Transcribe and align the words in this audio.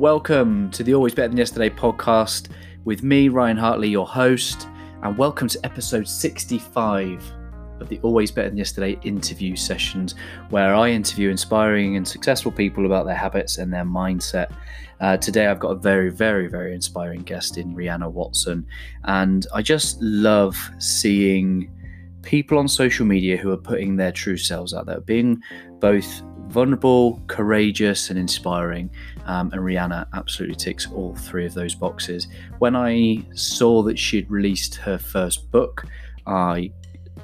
Welcome 0.00 0.70
to 0.70 0.82
the 0.82 0.94
Always 0.94 1.14
Better 1.14 1.28
Than 1.28 1.36
Yesterday 1.36 1.68
podcast 1.68 2.48
with 2.86 3.02
me, 3.02 3.28
Ryan 3.28 3.58
Hartley, 3.58 3.90
your 3.90 4.06
host, 4.06 4.66
and 5.02 5.14
welcome 5.18 5.46
to 5.48 5.60
episode 5.62 6.08
65 6.08 7.22
of 7.80 7.90
the 7.90 8.00
Always 8.00 8.30
Better 8.30 8.48
Than 8.48 8.56
Yesterday 8.56 8.98
interview 9.02 9.56
sessions, 9.56 10.14
where 10.48 10.74
I 10.74 10.88
interview 10.88 11.28
inspiring 11.28 11.96
and 11.96 12.08
successful 12.08 12.50
people 12.50 12.86
about 12.86 13.04
their 13.04 13.14
habits 13.14 13.58
and 13.58 13.70
their 13.70 13.84
mindset. 13.84 14.50
Uh, 15.00 15.18
today, 15.18 15.48
I've 15.48 15.60
got 15.60 15.72
a 15.72 15.76
very, 15.76 16.08
very, 16.08 16.48
very 16.48 16.74
inspiring 16.74 17.20
guest 17.20 17.58
in 17.58 17.74
Rihanna 17.74 18.10
Watson, 18.10 18.66
and 19.04 19.46
I 19.52 19.60
just 19.60 20.00
love 20.00 20.56
seeing 20.78 21.70
people 22.22 22.58
on 22.58 22.68
social 22.68 23.04
media 23.04 23.36
who 23.36 23.50
are 23.50 23.58
putting 23.58 23.96
their 23.96 24.12
true 24.12 24.38
selves 24.38 24.72
out 24.72 24.86
there, 24.86 25.00
being 25.02 25.42
both 25.78 26.22
vulnerable, 26.50 27.22
courageous, 27.28 28.10
and 28.10 28.18
inspiring. 28.18 28.90
Um, 29.30 29.52
and 29.52 29.62
Rihanna 29.62 30.08
absolutely 30.12 30.56
ticks 30.56 30.90
all 30.90 31.14
three 31.14 31.46
of 31.46 31.54
those 31.54 31.76
boxes. 31.76 32.26
When 32.58 32.74
I 32.74 33.22
saw 33.32 33.80
that 33.84 33.96
she'd 33.96 34.28
released 34.28 34.74
her 34.74 34.98
first 34.98 35.52
book, 35.52 35.86
I 36.26 36.72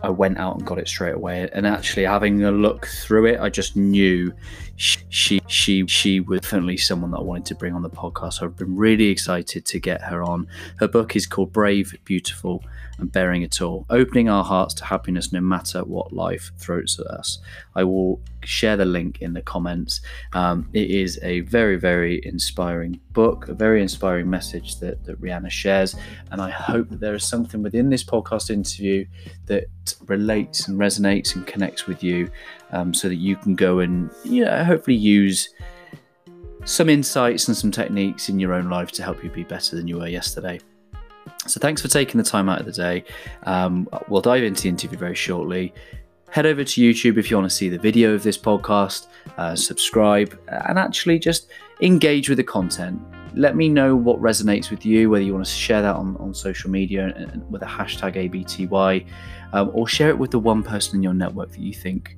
I 0.04 0.10
went 0.10 0.38
out 0.38 0.56
and 0.56 0.64
got 0.64 0.78
it 0.78 0.86
straight 0.86 1.16
away. 1.16 1.48
And 1.52 1.66
actually, 1.66 2.04
having 2.04 2.44
a 2.44 2.52
look 2.52 2.86
through 2.86 3.26
it, 3.26 3.40
I 3.40 3.48
just 3.48 3.74
knew 3.74 4.32
she 4.76 5.00
she 5.08 5.40
she, 5.48 5.84
she 5.88 6.20
was 6.20 6.42
definitely 6.42 6.76
someone 6.76 7.10
that 7.10 7.18
I 7.18 7.22
wanted 7.22 7.46
to 7.46 7.56
bring 7.56 7.74
on 7.74 7.82
the 7.82 7.90
podcast. 7.90 8.34
So 8.34 8.46
I've 8.46 8.56
been 8.56 8.76
really 8.76 9.08
excited 9.08 9.66
to 9.66 9.80
get 9.80 10.00
her 10.02 10.22
on. 10.22 10.46
Her 10.76 10.86
book 10.86 11.16
is 11.16 11.26
called 11.26 11.52
Brave, 11.52 11.92
Beautiful, 12.04 12.62
and 12.98 13.12
bearing 13.12 13.42
it 13.42 13.60
all, 13.60 13.86
opening 13.90 14.28
our 14.28 14.44
hearts 14.44 14.74
to 14.74 14.84
happiness 14.84 15.32
no 15.32 15.40
matter 15.40 15.84
what 15.84 16.12
life 16.12 16.50
throws 16.58 16.98
at 16.98 17.06
us. 17.06 17.38
I 17.74 17.84
will 17.84 18.20
share 18.42 18.76
the 18.76 18.84
link 18.84 19.20
in 19.20 19.34
the 19.34 19.42
comments. 19.42 20.00
Um, 20.32 20.68
it 20.72 20.90
is 20.90 21.18
a 21.22 21.40
very, 21.40 21.76
very 21.76 22.20
inspiring 22.24 23.00
book, 23.12 23.48
a 23.48 23.54
very 23.54 23.82
inspiring 23.82 24.30
message 24.30 24.78
that, 24.80 25.04
that 25.04 25.20
Rihanna 25.20 25.50
shares. 25.50 25.94
And 26.30 26.40
I 26.40 26.50
hope 26.50 26.88
that 26.90 27.00
there 27.00 27.14
is 27.14 27.24
something 27.24 27.62
within 27.62 27.90
this 27.90 28.04
podcast 28.04 28.50
interview 28.50 29.06
that 29.46 29.64
relates 30.06 30.68
and 30.68 30.78
resonates 30.78 31.34
and 31.34 31.46
connects 31.46 31.86
with 31.86 32.02
you 32.02 32.30
um, 32.72 32.94
so 32.94 33.08
that 33.08 33.16
you 33.16 33.36
can 33.36 33.54
go 33.54 33.80
and, 33.80 34.10
you 34.24 34.44
know, 34.44 34.64
hopefully 34.64 34.96
use 34.96 35.48
some 36.64 36.88
insights 36.88 37.46
and 37.46 37.56
some 37.56 37.70
techniques 37.70 38.28
in 38.28 38.40
your 38.40 38.52
own 38.52 38.68
life 38.68 38.90
to 38.92 39.02
help 39.02 39.22
you 39.22 39.30
be 39.30 39.44
better 39.44 39.76
than 39.76 39.86
you 39.86 39.98
were 39.98 40.08
yesterday. 40.08 40.58
So 41.46 41.60
thanks 41.60 41.82
for 41.82 41.88
taking 41.88 42.18
the 42.18 42.24
time 42.24 42.48
out 42.48 42.60
of 42.60 42.66
the 42.66 42.72
day. 42.72 43.04
Um, 43.44 43.88
we'll 44.08 44.22
dive 44.22 44.42
into 44.42 44.62
the 44.62 44.68
interview 44.68 44.98
very 44.98 45.14
shortly. 45.14 45.72
Head 46.30 46.46
over 46.46 46.64
to 46.64 46.80
YouTube 46.80 47.18
if 47.18 47.30
you 47.30 47.36
want 47.36 47.48
to 47.48 47.54
see 47.54 47.68
the 47.68 47.78
video 47.78 48.12
of 48.12 48.22
this 48.22 48.36
podcast, 48.36 49.06
uh, 49.38 49.54
subscribe, 49.54 50.38
and 50.48 50.78
actually 50.78 51.18
just 51.18 51.50
engage 51.80 52.28
with 52.28 52.38
the 52.38 52.44
content. 52.44 53.00
Let 53.34 53.54
me 53.54 53.68
know 53.68 53.94
what 53.94 54.20
resonates 54.20 54.70
with 54.70 54.84
you, 54.84 55.10
whether 55.10 55.22
you 55.22 55.34
want 55.34 55.46
to 55.46 55.50
share 55.50 55.82
that 55.82 55.94
on, 55.94 56.16
on 56.16 56.34
social 56.34 56.70
media 56.70 57.12
and, 57.16 57.48
with 57.50 57.62
a 57.62 57.66
hashtag 57.66 58.16
ABTY, 58.16 59.06
um, 59.52 59.70
or 59.72 59.86
share 59.86 60.08
it 60.08 60.18
with 60.18 60.30
the 60.30 60.38
one 60.38 60.62
person 60.62 60.96
in 60.96 61.02
your 61.02 61.14
network 61.14 61.50
that 61.52 61.60
you 61.60 61.74
think 61.74 62.16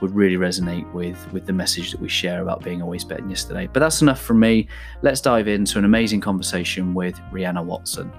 would 0.00 0.14
really 0.14 0.36
resonate 0.36 0.90
with 0.92 1.30
with 1.32 1.44
the 1.44 1.52
message 1.52 1.90
that 1.90 2.00
we 2.00 2.08
share 2.08 2.42
about 2.42 2.62
being 2.62 2.80
always 2.80 3.04
better 3.04 3.20
than 3.20 3.30
yesterday. 3.30 3.68
But 3.70 3.80
that's 3.80 4.00
enough 4.00 4.20
from 4.20 4.40
me. 4.40 4.68
Let's 5.02 5.20
dive 5.20 5.48
into 5.48 5.78
an 5.78 5.84
amazing 5.84 6.20
conversation 6.20 6.94
with 6.94 7.20
Rihanna 7.32 7.64
Watson. 7.64 8.10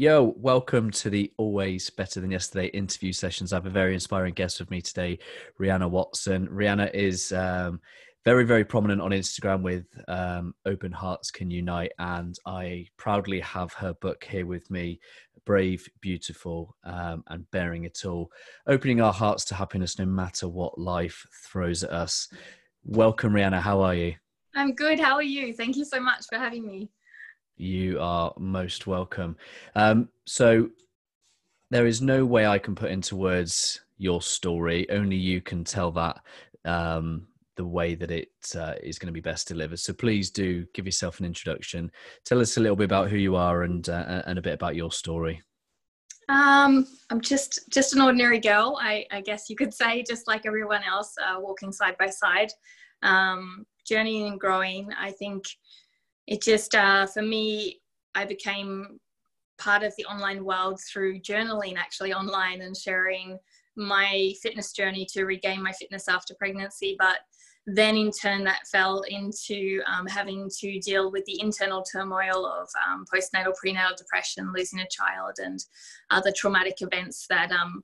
Yo, 0.00 0.32
welcome 0.38 0.90
to 0.90 1.10
the 1.10 1.30
Always 1.36 1.90
Better 1.90 2.22
Than 2.22 2.30
Yesterday 2.30 2.68
interview 2.68 3.12
sessions. 3.12 3.52
I 3.52 3.56
have 3.56 3.66
a 3.66 3.68
very 3.68 3.92
inspiring 3.92 4.32
guest 4.32 4.58
with 4.58 4.70
me 4.70 4.80
today, 4.80 5.18
Rihanna 5.60 5.90
Watson. 5.90 6.48
Rihanna 6.48 6.94
is 6.94 7.32
um, 7.32 7.82
very, 8.24 8.46
very 8.46 8.64
prominent 8.64 9.02
on 9.02 9.10
Instagram 9.10 9.60
with 9.60 9.84
um, 10.08 10.54
Open 10.64 10.90
Hearts 10.90 11.30
Can 11.30 11.50
Unite, 11.50 11.92
and 11.98 12.34
I 12.46 12.86
proudly 12.96 13.40
have 13.40 13.74
her 13.74 13.92
book 13.92 14.24
here 14.24 14.46
with 14.46 14.70
me 14.70 15.00
Brave, 15.44 15.86
Beautiful, 16.00 16.74
um, 16.82 17.22
and 17.26 17.44
Bearing 17.50 17.84
It 17.84 18.06
All, 18.06 18.32
opening 18.66 19.02
our 19.02 19.12
hearts 19.12 19.44
to 19.44 19.54
happiness 19.54 19.98
no 19.98 20.06
matter 20.06 20.48
what 20.48 20.78
life 20.78 21.26
throws 21.52 21.84
at 21.84 21.90
us. 21.90 22.26
Welcome, 22.84 23.34
Rihanna. 23.34 23.60
How 23.60 23.82
are 23.82 23.94
you? 23.94 24.14
I'm 24.54 24.74
good. 24.74 24.98
How 24.98 25.16
are 25.16 25.22
you? 25.22 25.52
Thank 25.52 25.76
you 25.76 25.84
so 25.84 26.00
much 26.00 26.24
for 26.30 26.38
having 26.38 26.66
me. 26.66 26.88
You 27.60 28.00
are 28.00 28.32
most 28.38 28.86
welcome. 28.86 29.36
Um, 29.74 30.08
so, 30.24 30.70
there 31.70 31.86
is 31.86 32.00
no 32.00 32.24
way 32.24 32.46
I 32.46 32.58
can 32.58 32.74
put 32.74 32.90
into 32.90 33.16
words 33.16 33.82
your 33.98 34.22
story. 34.22 34.88
Only 34.88 35.16
you 35.16 35.42
can 35.42 35.62
tell 35.62 35.90
that 35.92 36.20
um, 36.64 37.26
the 37.56 37.66
way 37.66 37.94
that 37.94 38.10
it 38.10 38.30
uh, 38.56 38.74
is 38.82 38.98
going 38.98 39.08
to 39.08 39.12
be 39.12 39.20
best 39.20 39.46
delivered. 39.46 39.78
So, 39.78 39.92
please 39.92 40.30
do 40.30 40.64
give 40.72 40.86
yourself 40.86 41.20
an 41.20 41.26
introduction. 41.26 41.92
Tell 42.24 42.40
us 42.40 42.56
a 42.56 42.60
little 42.60 42.76
bit 42.76 42.84
about 42.84 43.10
who 43.10 43.18
you 43.18 43.36
are 43.36 43.64
and 43.64 43.86
uh, 43.90 44.22
and 44.24 44.38
a 44.38 44.42
bit 44.42 44.54
about 44.54 44.74
your 44.74 44.90
story. 44.90 45.42
Um, 46.30 46.86
I'm 47.10 47.20
just 47.20 47.68
just 47.68 47.92
an 47.92 48.00
ordinary 48.00 48.40
girl, 48.40 48.78
I, 48.80 49.04
I, 49.10 49.20
guess 49.20 49.50
you 49.50 49.56
could 49.56 49.74
say, 49.74 50.02
just 50.02 50.26
like 50.28 50.46
everyone 50.46 50.82
else, 50.84 51.12
uh, 51.22 51.38
walking 51.40 51.72
side 51.72 51.98
by 51.98 52.08
side, 52.08 52.52
um, 53.02 53.66
journeying 53.86 54.28
and 54.28 54.40
growing. 54.40 54.88
I 54.98 55.10
think 55.10 55.44
it 56.30 56.40
just 56.40 56.74
uh, 56.74 57.06
for 57.06 57.20
me 57.20 57.78
i 58.14 58.24
became 58.24 58.98
part 59.58 59.82
of 59.82 59.92
the 59.98 60.04
online 60.06 60.42
world 60.42 60.80
through 60.90 61.20
journaling 61.20 61.76
actually 61.76 62.14
online 62.14 62.62
and 62.62 62.74
sharing 62.74 63.38
my 63.76 64.32
fitness 64.42 64.72
journey 64.72 65.06
to 65.12 65.24
regain 65.24 65.62
my 65.62 65.72
fitness 65.72 66.08
after 66.08 66.34
pregnancy 66.38 66.96
but 66.98 67.18
then 67.66 67.96
in 67.96 68.10
turn 68.10 68.42
that 68.42 68.66
fell 68.72 69.02
into 69.02 69.80
um, 69.86 70.06
having 70.06 70.48
to 70.58 70.80
deal 70.80 71.12
with 71.12 71.24
the 71.26 71.40
internal 71.40 71.82
turmoil 71.82 72.46
of 72.46 72.68
um, 72.88 73.04
postnatal 73.12 73.54
prenatal 73.54 73.94
depression 73.96 74.52
losing 74.56 74.80
a 74.80 74.88
child 74.90 75.34
and 75.38 75.58
other 76.10 76.32
traumatic 76.34 76.76
events 76.80 77.26
that 77.28 77.52
um, 77.52 77.82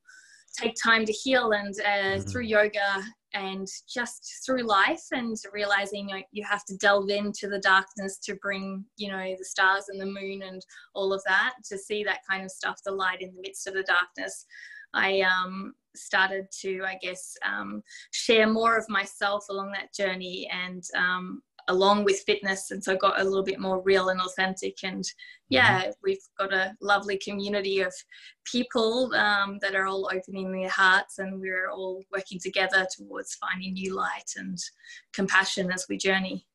take 0.59 0.75
time 0.83 1.05
to 1.05 1.13
heal 1.13 1.53
and 1.53 1.75
uh, 1.85 1.89
mm-hmm. 1.89 2.23
through 2.23 2.43
yoga 2.43 3.05
and 3.35 3.67
just 3.89 4.43
through 4.45 4.63
life 4.63 5.05
and 5.13 5.37
realizing 5.53 6.09
you, 6.09 6.17
know, 6.17 6.23
you 6.33 6.45
have 6.45 6.65
to 6.65 6.77
delve 6.77 7.11
into 7.11 7.49
the 7.49 7.59
darkness 7.59 8.19
to 8.19 8.35
bring 8.37 8.85
you 8.97 9.11
know 9.11 9.35
the 9.39 9.45
stars 9.45 9.85
and 9.89 10.01
the 10.01 10.07
moon 10.07 10.43
and 10.43 10.65
all 10.95 11.13
of 11.13 11.23
that 11.27 11.55
to 11.65 11.77
see 11.77 12.05
that 12.05 12.21
kind 12.29 12.45
of 12.45 12.51
stuff 12.51 12.81
the 12.85 12.93
light 12.93 13.21
in 13.21 13.35
the 13.35 13.41
midst 13.41 13.67
of 13.67 13.75
the 13.75 13.83
darkness. 13.83 14.47
I 14.95 15.21
um, 15.23 15.75
started 15.97 16.47
to 16.61 16.83
i 16.85 16.97
guess 17.03 17.35
um, 17.45 17.83
share 18.13 18.47
more 18.47 18.77
of 18.77 18.89
myself 18.89 19.45
along 19.51 19.73
that 19.73 19.95
journey 19.95 20.49
and 20.53 20.85
um, 20.97 21.43
along 21.69 22.05
with 22.05 22.23
fitness 22.27 22.71
and 22.71 22.83
so 22.83 22.97
got 22.97 23.21
a 23.21 23.25
little 23.25 23.43
bit 23.43 23.61
more 23.61 23.83
real 23.83 24.11
and 24.11 24.21
authentic. 24.21 24.79
And 24.83 25.05
yeah 25.49 25.83
mm-hmm. 25.83 25.91
we've 26.03 26.27
got 26.39 26.53
a 26.53 26.75
lovely 26.81 27.19
community 27.19 27.81
of 27.81 27.95
people 28.45 29.15
um, 29.15 29.59
that 29.61 29.75
are 29.75 29.87
all 29.87 30.11
opening 30.13 30.53
their 30.53 30.69
hearts 30.69 31.19
and 31.19 31.41
we're 31.41 31.71
all 31.71 32.03
working 32.13 32.39
together 32.39 32.87
towards 32.97 33.35
finding 33.35 33.75
new 33.75 33.95
light 33.95 34.33
and 34.37 34.59
compassion 35.13 35.71
as 35.71 35.87
we 35.89 35.97
journey. 35.97 36.47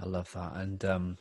I 0.00 0.06
love 0.06 0.30
that. 0.32 0.56
And 0.56 0.84
um, 0.84 1.18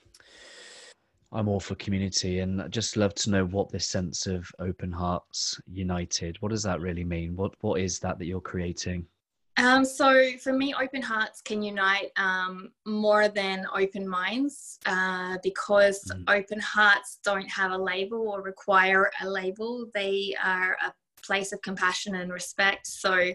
i'm 1.34 1.48
all 1.48 1.60
for 1.60 1.76
community 1.76 2.40
and 2.40 2.62
I 2.62 2.68
just 2.68 2.96
love 2.96 3.16
to 3.16 3.32
know 3.32 3.46
what 3.46 3.72
this 3.72 3.88
sense 3.88 4.28
of 4.28 4.48
open 4.60 4.92
hearts 4.92 5.60
united 5.66 6.38
what 6.42 6.52
does 6.52 6.62
that 6.64 6.80
really 6.80 7.04
mean? 7.04 7.36
What 7.36 7.56
what 7.62 7.82
is 7.82 8.00
that 8.00 8.20
that 8.20 8.26
you're 8.26 8.40
creating 8.40 9.08
um, 9.58 9.86
so 9.86 10.32
for 10.42 10.54
me, 10.54 10.74
open 10.74 11.02
hearts 11.02 11.42
can 11.42 11.62
unite 11.62 12.12
um, 12.18 12.72
more 12.86 13.28
than 13.30 13.66
open 13.76 14.08
minds 14.08 14.80
uh, 14.86 15.38
because 15.44 16.04
mm. 16.12 16.24
open 16.28 16.60
hearts 16.60 17.20
don't 17.24 17.48
have 17.50 17.72
a 17.72 17.78
label 17.78 18.30
or 18.30 18.42
require 18.42 19.12
a 19.22 19.30
label. 19.30 19.90
They 19.94 20.36
are 20.44 20.76
a 20.86 20.94
place 21.24 21.54
of 21.54 21.62
compassion 21.62 22.16
and 22.16 22.32
respect. 22.32 22.88
So 22.88 23.34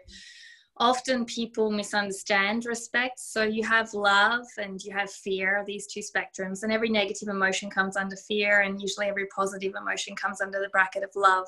often 0.76 1.24
people 1.24 1.70
misunderstand 1.70 2.64
respect. 2.66 3.20
So 3.20 3.42
you 3.42 3.64
have 3.64 3.94
love 3.94 4.46
and 4.58 4.82
you 4.82 4.92
have 4.92 5.10
fear, 5.10 5.62
these 5.66 5.86
two 5.86 6.00
spectrums, 6.00 6.62
and 6.62 6.72
every 6.72 6.88
negative 6.88 7.28
emotion 7.28 7.70
comes 7.70 7.96
under 7.96 8.16
fear, 8.16 8.60
and 8.60 8.80
usually 8.80 9.06
every 9.06 9.26
positive 9.26 9.74
emotion 9.80 10.14
comes 10.16 10.40
under 10.40 10.60
the 10.60 10.68
bracket 10.70 11.02
of 11.02 11.10
love. 11.14 11.46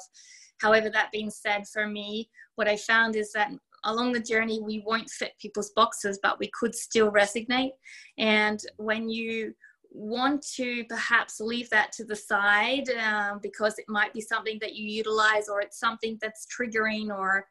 However, 0.59 0.91
that 0.91 1.13
being 1.13 1.31
said, 1.31 1.67
for 1.67 1.87
me, 1.87 2.29
what 2.57 2.69
I 2.69 2.77
found 2.77 3.17
is 3.17 3.33
that 3.33 3.51
along 3.85 4.13
the 4.13 4.21
journey 4.21 4.61
we 4.61 4.83
won't 4.87 5.09
fit 5.11 5.33
people's 5.41 5.71
boxes 5.71 6.19
but 6.23 6.39
we 6.39 6.51
could 6.59 6.75
still 6.75 7.11
resonate 7.11 7.73
and 8.19 8.61
when 8.77 9.09
you 9.09 9.55
want 9.93 10.41
to 10.43 10.85
perhaps 10.85 11.41
leave 11.41 11.69
that 11.71 11.91
to 11.91 12.05
the 12.05 12.15
side 12.15 12.89
um, 12.91 13.41
because 13.43 13.77
it 13.79 13.85
might 13.89 14.13
be 14.13 14.21
something 14.21 14.57
that 14.61 14.75
you 14.75 14.89
utilize 14.89 15.49
or 15.49 15.61
it's 15.61 15.81
something 15.81 16.17
that's 16.21 16.47
triggering 16.47 17.09
or 17.09 17.47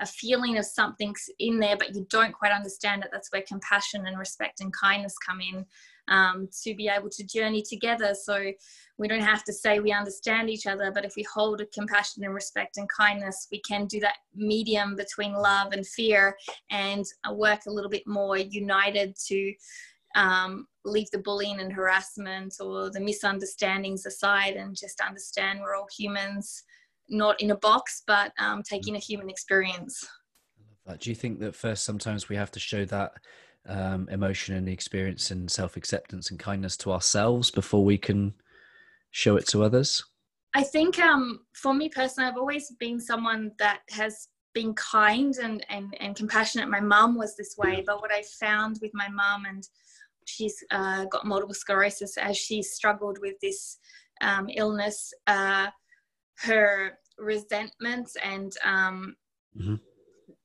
a 0.00 0.06
feeling 0.06 0.58
of 0.58 0.64
something's 0.64 1.28
in 1.38 1.60
there 1.60 1.76
but 1.76 1.94
you 1.94 2.04
don't 2.10 2.32
quite 2.32 2.52
understand 2.52 3.04
it 3.04 3.10
that's 3.12 3.30
where 3.30 3.42
compassion 3.46 4.06
and 4.06 4.18
respect 4.18 4.60
and 4.60 4.72
kindness 4.72 5.14
come 5.24 5.40
in 5.40 5.64
um, 6.08 6.48
to 6.62 6.74
be 6.74 6.88
able 6.88 7.10
to 7.10 7.24
journey 7.24 7.62
together. 7.62 8.14
So 8.14 8.52
we 8.98 9.08
don't 9.08 9.20
have 9.20 9.44
to 9.44 9.52
say 9.52 9.80
we 9.80 9.92
understand 9.92 10.50
each 10.50 10.66
other, 10.66 10.90
but 10.92 11.04
if 11.04 11.16
we 11.16 11.24
hold 11.32 11.60
a 11.60 11.66
compassion 11.66 12.24
and 12.24 12.34
respect 12.34 12.76
and 12.76 12.88
kindness, 12.88 13.48
we 13.50 13.60
can 13.60 13.86
do 13.86 14.00
that 14.00 14.16
medium 14.34 14.96
between 14.96 15.32
love 15.32 15.72
and 15.72 15.86
fear 15.86 16.36
and 16.70 17.04
uh, 17.28 17.32
work 17.32 17.60
a 17.66 17.70
little 17.70 17.90
bit 17.90 18.06
more 18.06 18.36
united 18.36 19.16
to 19.26 19.52
um, 20.14 20.66
leave 20.84 21.10
the 21.10 21.18
bullying 21.18 21.60
and 21.60 21.72
harassment 21.72 22.54
or 22.60 22.90
the 22.90 23.00
misunderstandings 23.00 24.06
aside 24.06 24.54
and 24.54 24.76
just 24.76 25.00
understand 25.00 25.60
we're 25.60 25.74
all 25.74 25.88
humans, 25.96 26.62
not 27.08 27.40
in 27.40 27.50
a 27.50 27.56
box, 27.56 28.02
but 28.06 28.32
um, 28.38 28.62
taking 28.62 28.94
a 28.94 29.00
human 29.00 29.28
experience. 29.28 30.06
that. 30.86 31.00
Do 31.00 31.10
you 31.10 31.16
think 31.16 31.40
that 31.40 31.56
first 31.56 31.84
sometimes 31.84 32.28
we 32.28 32.36
have 32.36 32.50
to 32.52 32.60
show 32.60 32.84
that 32.86 33.12
um, 33.66 34.08
emotion 34.10 34.54
and 34.54 34.66
the 34.68 34.72
experience 34.72 35.30
and 35.30 35.50
self 35.50 35.76
acceptance 35.76 36.30
and 36.30 36.38
kindness 36.38 36.76
to 36.78 36.92
ourselves 36.92 37.50
before 37.50 37.84
we 37.84 37.98
can 37.98 38.34
show 39.10 39.36
it 39.36 39.46
to 39.48 39.62
others? 39.62 40.04
I 40.54 40.62
think 40.62 40.98
um, 40.98 41.40
for 41.54 41.74
me 41.74 41.88
personally, 41.88 42.30
I've 42.30 42.36
always 42.36 42.70
been 42.78 43.00
someone 43.00 43.52
that 43.58 43.80
has 43.90 44.28
been 44.54 44.74
kind 44.74 45.34
and, 45.42 45.64
and, 45.68 45.96
and 45.98 46.14
compassionate. 46.14 46.68
My 46.68 46.80
mum 46.80 47.16
was 47.18 47.36
this 47.36 47.56
way, 47.58 47.82
but 47.84 48.00
what 48.00 48.12
I 48.12 48.22
found 48.38 48.78
with 48.80 48.92
my 48.94 49.08
mum, 49.08 49.46
and 49.48 49.66
she's 50.26 50.56
uh, 50.70 51.06
got 51.06 51.26
multiple 51.26 51.54
sclerosis 51.54 52.16
as 52.16 52.36
she 52.36 52.62
struggled 52.62 53.18
with 53.20 53.34
this 53.42 53.78
um, 54.20 54.48
illness, 54.54 55.12
uh, 55.26 55.68
her 56.36 56.98
resentment 57.18 58.10
and 58.22 58.52
um, 58.64 59.16
mm-hmm 59.58 59.74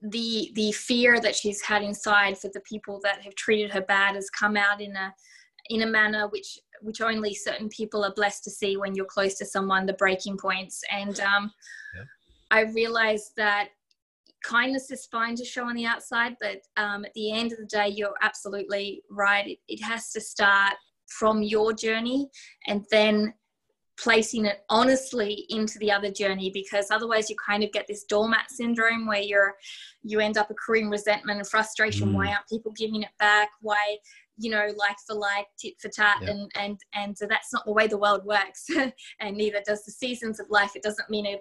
the 0.02 0.52
the 0.56 0.72
fear 0.72 1.20
that 1.20 1.36
she's 1.36 1.62
had 1.62 1.82
inside 1.84 2.38
for 2.38 2.50
the 2.54 2.62
people 2.62 3.00
that 3.04 3.22
have 3.22 3.36
treated 3.36 3.72
her 3.72 3.82
bad 3.82 4.16
has 4.16 4.30
come 4.30 4.56
out 4.56 4.80
in 4.80 4.96
a 4.96 5.14
in 5.70 5.82
a 5.82 5.86
manner 5.86 6.28
which 6.30 6.60
which 6.82 7.02
only 7.02 7.34
certain 7.34 7.68
people 7.70 8.06
are 8.06 8.14
blessed 8.14 8.44
to 8.44 8.50
see 8.50 8.78
when 8.78 8.96
you're 8.96 9.06
close 9.06 9.36
to 9.36 9.46
someone 9.46 9.86
the 9.86 9.94
breaking 9.94 10.38
points 10.38 10.82
and 10.90 11.20
um, 11.20 11.52
yeah. 11.96 12.04
i 12.52 12.62
realized 12.72 13.32
that 13.36 13.70
kindness 14.42 14.90
is 14.90 15.06
fine 15.08 15.36
to 15.36 15.44
show 15.44 15.66
on 15.66 15.76
the 15.76 15.86
outside 15.86 16.36
but 16.40 16.62
um, 16.78 17.04
at 17.04 17.14
the 17.14 17.32
end 17.34 17.52
of 17.52 17.58
the 17.58 17.66
day 17.66 17.90
you're 17.90 18.16
absolutely 18.22 19.02
right 19.12 19.48
it, 19.48 19.58
it 19.68 19.84
has 19.84 20.12
to 20.12 20.22
start 20.22 20.76
from 21.08 21.44
your 21.44 21.74
journey 21.74 22.30
and 22.68 22.86
then 22.90 23.34
placing 24.02 24.46
it 24.46 24.64
honestly 24.70 25.46
into 25.50 25.78
the 25.80 25.92
other 25.92 26.12
journey 26.12 26.50
because 26.54 26.90
otherwise 26.90 27.30
you 27.30 27.36
kind 27.46 27.64
of 27.64 27.72
get 27.72 27.86
this 27.88 28.06
doormat 28.06 28.50
syndrome 28.50 29.06
where 29.06 29.22
you're 29.22 29.56
you 30.04 30.20
end 30.20 30.38
up 30.38 30.50
accruing 30.50 30.90
resentment 30.90 31.40
and 31.40 31.48
frustration. 31.48 32.10
Mm. 32.10 32.14
why 32.14 32.28
aren't 32.28 32.48
people 32.48 32.72
giving 32.74 33.04
it 33.04 33.10
back? 33.20 33.50
Why 33.62 33.98
you 34.38 34.50
know 34.50 34.68
like 34.78 34.96
for 35.06 35.16
like 35.16 35.48
tit 35.60 35.74
for 35.80 35.90
tat? 35.90 36.18
Yeah. 36.22 36.32
and 36.32 36.52
and 36.56 36.80
and 36.94 37.18
so 37.18 37.26
that's 37.28 37.52
not 37.54 37.66
the 37.66 37.74
way 37.74 37.88
the 37.88 37.98
world 37.98 38.26
works. 38.26 38.68
And 39.20 39.36
neither 39.36 39.62
does 39.66 39.84
the 39.84 39.92
seasons 39.92 40.40
of 40.40 40.50
life. 40.50 40.76
It 40.76 40.84
doesn't 40.84 41.10
mean 41.10 41.26
a 41.26 41.40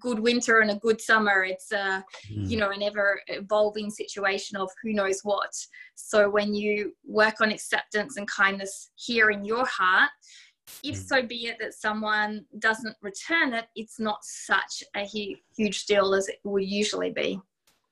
good 0.00 0.18
winter 0.18 0.60
and 0.60 0.70
a 0.70 0.76
good 0.76 1.00
summer. 1.00 1.44
It's 1.44 1.72
a 1.72 2.04
mm. 2.30 2.48
you 2.48 2.56
know 2.56 2.70
an 2.70 2.82
ever 2.82 3.20
evolving 3.28 3.90
situation 3.90 4.56
of 4.56 4.70
who 4.82 4.92
knows 4.92 5.20
what. 5.22 5.52
So 5.94 6.30
when 6.30 6.54
you 6.54 6.94
work 7.04 7.40
on 7.40 7.50
acceptance 7.50 8.16
and 8.16 8.28
kindness 8.28 8.90
here 8.94 9.30
in 9.30 9.44
your 9.44 9.66
heart 9.66 10.10
if 10.82 10.96
mm. 10.96 11.08
so 11.08 11.22
be 11.22 11.46
it 11.46 11.56
that 11.60 11.74
someone 11.74 12.44
doesn't 12.58 12.96
return 13.02 13.54
it, 13.54 13.66
it's 13.74 13.98
not 13.98 14.18
such 14.22 14.82
a 14.96 15.04
huge 15.56 15.86
deal 15.86 16.14
as 16.14 16.28
it 16.28 16.38
would 16.44 16.64
usually 16.64 17.10
be. 17.10 17.40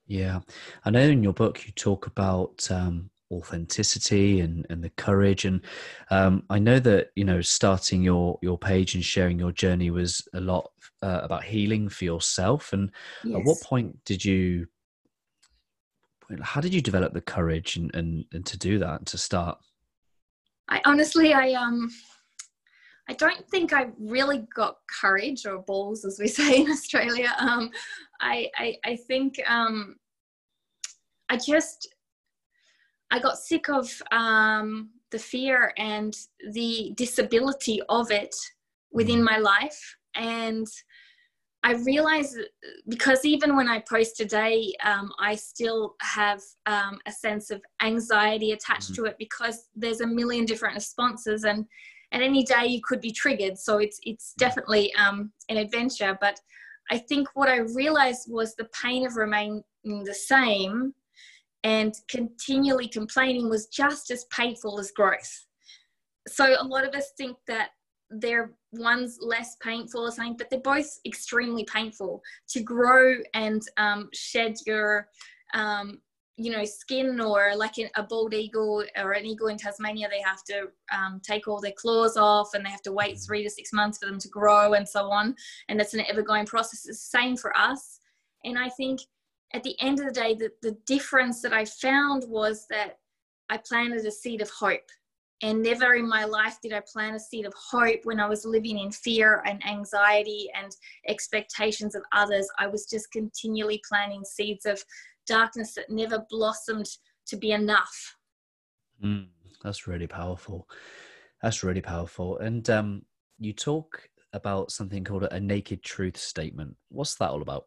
Yeah. 0.07 0.41
I 0.83 0.91
know 0.91 1.01
in 1.01 1.23
your 1.23 1.33
book 1.33 1.65
you 1.65 1.71
talk 1.73 2.05
about 2.05 2.69
um, 2.69 3.09
authenticity 3.31 4.41
and, 4.41 4.65
and 4.69 4.83
the 4.83 4.91
courage. 4.91 5.45
And 5.45 5.61
um, 6.11 6.43
I 6.49 6.59
know 6.59 6.79
that, 6.79 7.07
you 7.15 7.23
know, 7.23 7.41
starting 7.41 8.03
your, 8.03 8.37
your 8.41 8.57
page 8.57 8.95
and 8.95 9.03
sharing 9.03 9.39
your 9.39 9.51
journey 9.51 9.89
was 9.89 10.27
a 10.33 10.39
lot 10.39 10.69
uh, 11.01 11.21
about 11.23 11.43
healing 11.43 11.89
for 11.89 12.05
yourself. 12.05 12.71
And 12.71 12.91
yes. 13.23 13.39
at 13.39 13.45
what 13.45 13.61
point 13.61 13.97
did 14.05 14.23
you, 14.23 14.67
how 16.41 16.61
did 16.61 16.73
you 16.73 16.81
develop 16.81 17.13
the 17.13 17.21
courage 17.21 17.77
and, 17.77 17.93
and, 17.95 18.25
and 18.33 18.45
to 18.45 18.57
do 18.57 18.79
that, 18.79 19.05
to 19.07 19.17
start? 19.17 19.57
I 20.67 20.81
honestly, 20.85 21.33
I, 21.33 21.53
um, 21.53 21.91
I 23.07 23.13
don't 23.13 23.47
think 23.49 23.71
I 23.73 23.87
really 23.99 24.47
got 24.55 24.77
courage 25.01 25.45
or 25.45 25.59
balls, 25.59 26.05
as 26.05 26.19
we 26.19 26.27
say 26.39 26.61
in 26.61 26.71
Australia. 26.71 27.33
Um, 27.39 27.71
I, 28.19 28.49
I, 28.57 28.75
I 28.83 28.95
think 28.95 29.39
um, 29.47 29.97
I 31.29 31.37
just 31.37 31.95
I 33.11 33.19
got 33.19 33.37
sick 33.37 33.69
of 33.69 33.89
um, 34.11 34.89
the 35.11 35.19
fear 35.19 35.73
and 35.77 36.15
the 36.51 36.93
disability 36.95 37.81
of 37.89 38.11
it 38.11 38.35
within 38.91 39.19
mm. 39.19 39.25
my 39.25 39.37
life, 39.37 39.95
and 40.15 40.67
I 41.63 41.73
realized 41.73 42.37
because 42.87 43.25
even 43.25 43.55
when 43.55 43.67
I 43.67 43.79
post 43.79 44.17
today, 44.17 44.71
um, 44.83 45.11
I 45.19 45.33
still 45.33 45.95
have 46.01 46.39
um, 46.67 46.99
a 47.07 47.11
sense 47.11 47.49
of 47.49 47.59
anxiety 47.81 48.51
attached 48.51 48.91
mm-hmm. 48.91 49.05
to 49.05 49.09
it 49.09 49.15
because 49.17 49.69
there's 49.75 50.01
a 50.01 50.07
million 50.07 50.45
different 50.45 50.75
responses 50.75 51.43
and 51.43 51.65
and 52.15 52.23
any 52.23 52.43
day 52.43 52.65
you 52.65 52.79
could 52.81 53.01
be 53.01 53.11
triggered. 53.11 53.59
So 53.59 53.77
it's 53.77 53.99
it's 54.03 54.33
definitely 54.37 54.95
um, 54.95 55.33
an 55.49 55.57
adventure. 55.57 56.17
But 56.19 56.39
I 56.89 56.97
think 56.97 57.27
what 57.33 57.49
I 57.49 57.57
realized 57.57 58.31
was 58.31 58.55
the 58.55 58.69
pain 58.81 59.05
of 59.05 59.17
remaining 59.17 59.63
the 59.83 60.13
same 60.13 60.93
and 61.65 61.93
continually 62.09 62.87
complaining 62.87 63.49
was 63.49 63.67
just 63.67 64.11
as 64.11 64.25
painful 64.25 64.79
as 64.79 64.91
growth. 64.91 65.45
So 66.27 66.55
a 66.57 66.63
lot 66.63 66.87
of 66.87 66.95
us 66.95 67.11
think 67.17 67.35
that 67.47 67.71
they're 68.09 68.53
one's 68.71 69.17
less 69.19 69.57
painful 69.61 70.01
or 70.01 70.11
something, 70.11 70.37
but 70.37 70.49
they're 70.49 70.59
both 70.59 70.87
extremely 71.05 71.65
painful 71.65 72.21
to 72.49 72.61
grow 72.61 73.15
and 73.33 73.61
um, 73.75 74.07
shed 74.13 74.55
your 74.65 75.09
um, 75.53 75.99
you 76.37 76.51
know 76.51 76.65
skin 76.65 77.19
or 77.21 77.53
like 77.55 77.75
a 77.95 78.03
bald 78.03 78.33
eagle 78.33 78.83
or 78.97 79.11
an 79.13 79.25
eagle 79.25 79.47
in 79.47 79.57
tasmania 79.57 80.07
they 80.09 80.21
have 80.21 80.43
to 80.43 80.67
um, 80.93 81.21
take 81.23 81.47
all 81.47 81.61
their 81.61 81.71
claws 81.77 82.17
off 82.17 82.53
and 82.53 82.65
they 82.65 82.69
have 82.69 82.81
to 82.81 82.91
wait 82.91 83.15
mm. 83.15 83.25
three 83.25 83.43
to 83.43 83.49
six 83.49 83.71
months 83.71 83.97
for 83.97 84.05
them 84.05 84.19
to 84.19 84.27
grow 84.27 84.73
and 84.73 84.87
so 84.87 85.09
on 85.09 85.35
and 85.69 85.79
it's 85.79 85.93
an 85.93 86.03
ever-going 86.09 86.45
process 86.45 86.85
it's 86.85 86.99
the 87.11 87.17
same 87.17 87.37
for 87.37 87.55
us 87.57 87.99
and 88.43 88.57
i 88.57 88.69
think 88.69 88.99
at 89.53 89.63
the 89.63 89.79
end 89.79 89.99
of 89.99 90.05
the 90.05 90.11
day 90.11 90.35
the, 90.35 90.51
the 90.61 90.77
difference 90.85 91.41
that 91.41 91.53
i 91.53 91.63
found 91.63 92.25
was 92.27 92.65
that 92.69 92.99
i 93.49 93.57
planted 93.57 94.05
a 94.05 94.11
seed 94.11 94.41
of 94.41 94.49
hope 94.49 94.89
and 95.41 95.61
never 95.61 95.95
in 95.95 96.07
my 96.07 96.23
life 96.23 96.59
did 96.61 96.71
I 96.71 96.81
plant 96.91 97.15
a 97.15 97.19
seed 97.19 97.45
of 97.45 97.53
hope 97.53 97.99
when 98.03 98.21
I 98.21 98.27
was 98.27 98.45
living 98.45 98.79
in 98.79 98.89
fear 98.89 99.43
and 99.45 99.63
anxiety 99.67 100.49
and 100.55 100.71
expectations 101.07 101.93
of 101.93 102.03
others. 102.13 102.47
I 102.57 102.67
was 102.67 102.85
just 102.85 103.11
continually 103.11 103.81
planting 103.87 104.23
seeds 104.23 104.65
of 104.65 104.83
darkness 105.25 105.73
that 105.75 105.89
never 105.89 106.25
blossomed 106.29 106.87
to 107.27 107.37
be 107.37 107.51
enough. 107.51 108.15
Mm, 109.03 109.27
that's 109.63 109.87
really 109.87 110.07
powerful. 110.07 110.67
That's 111.41 111.63
really 111.63 111.81
powerful. 111.81 112.37
And 112.39 112.69
um, 112.69 113.01
you 113.39 113.53
talk 113.53 114.09
about 114.33 114.71
something 114.71 115.03
called 115.03 115.23
a 115.23 115.39
naked 115.39 115.83
truth 115.83 116.17
statement. 116.17 116.75
What's 116.89 117.15
that 117.15 117.29
all 117.29 117.41
about? 117.41 117.65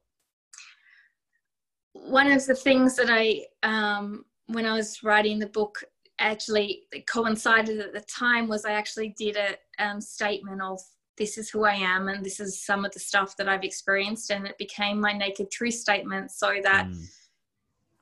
One 1.93 2.31
of 2.31 2.45
the 2.47 2.55
things 2.55 2.97
that 2.97 3.09
I, 3.11 3.45
um, 3.63 4.25
when 4.47 4.67
I 4.67 4.75
was 4.75 5.03
writing 5.03 5.39
the 5.39 5.47
book, 5.47 5.83
actually 6.21 6.83
coincided 7.07 7.79
at 7.79 7.93
the 7.93 8.01
time 8.01 8.49
was 8.49 8.65
I 8.65 8.73
actually 8.73 9.15
did 9.17 9.37
a 9.37 9.57
um, 9.85 10.01
statement 10.01 10.61
of 10.61 10.81
this 11.17 11.39
is 11.39 11.49
who 11.49 11.65
I 11.65 11.75
am 11.75 12.09
and 12.09 12.25
this 12.25 12.41
is 12.41 12.65
some 12.65 12.85
of 12.85 12.91
the 12.91 12.99
stuff 12.99 13.37
that 13.37 13.49
I've 13.49 13.63
experienced, 13.63 14.31
and 14.31 14.47
it 14.47 14.59
became 14.59 15.01
my 15.01 15.13
naked 15.13 15.51
truth 15.51 15.75
statement 15.75 16.31
so 16.31 16.57
that. 16.63 16.87
Mm 16.89 17.07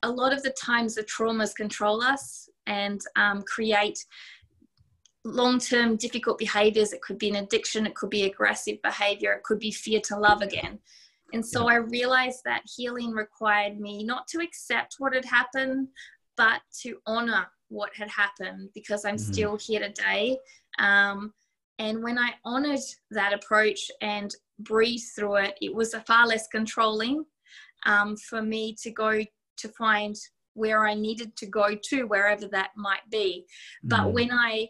a 0.03 0.09
lot 0.09 0.33
of 0.33 0.43
the 0.43 0.51
times 0.51 0.95
the 0.95 1.03
traumas 1.03 1.55
control 1.55 2.01
us 2.01 2.49
and 2.65 3.01
um, 3.15 3.43
create 3.43 3.97
long-term 5.23 5.97
difficult 5.97 6.37
behaviors. 6.37 6.93
It 6.93 7.01
could 7.01 7.17
be 7.17 7.29
an 7.29 7.37
addiction 7.37 7.85
it 7.85 7.95
could 7.95 8.09
be 8.09 8.23
aggressive 8.23 8.81
behavior 8.81 9.33
it 9.33 9.43
could 9.43 9.59
be 9.59 9.71
fear 9.71 9.99
to 10.05 10.17
love 10.17 10.41
again. 10.41 10.79
And 11.33 11.45
so 11.45 11.67
i 11.67 11.75
realized 11.75 12.41
that 12.45 12.61
healing 12.75 13.11
required 13.11 13.79
me 13.79 14.03
not 14.03 14.27
to 14.29 14.39
accept 14.39 14.95
what 14.99 15.13
had 15.13 15.25
happened 15.25 15.89
but 16.37 16.61
to 16.81 16.97
honor 17.05 17.47
what 17.69 17.93
had 17.93 18.09
happened 18.09 18.69
because 18.73 19.03
i'm 19.03 19.17
mm-hmm. 19.17 19.33
still 19.33 19.57
here 19.57 19.81
today. 19.81 20.37
Um, 20.79 21.33
and 21.79 22.01
when 22.01 22.17
i 22.17 22.31
honored 22.45 22.79
that 23.11 23.33
approach 23.33 23.91
and 24.01 24.33
breathed 24.59 25.03
through 25.15 25.35
it 25.35 25.57
it 25.61 25.73
was 25.73 25.93
a 25.93 26.01
far 26.01 26.25
less 26.27 26.47
controlling 26.47 27.25
um, 27.85 28.15
for 28.17 28.41
me 28.41 28.75
to 28.81 28.91
go 28.91 29.23
to 29.57 29.69
find 29.69 30.15
where 30.53 30.87
I 30.87 30.93
needed 30.93 31.35
to 31.37 31.45
go 31.45 31.75
to, 31.89 32.03
wherever 32.07 32.47
that 32.47 32.71
might 32.75 33.07
be. 33.11 33.45
But 33.83 34.05
mm. 34.05 34.13
when 34.13 34.31
I 34.31 34.69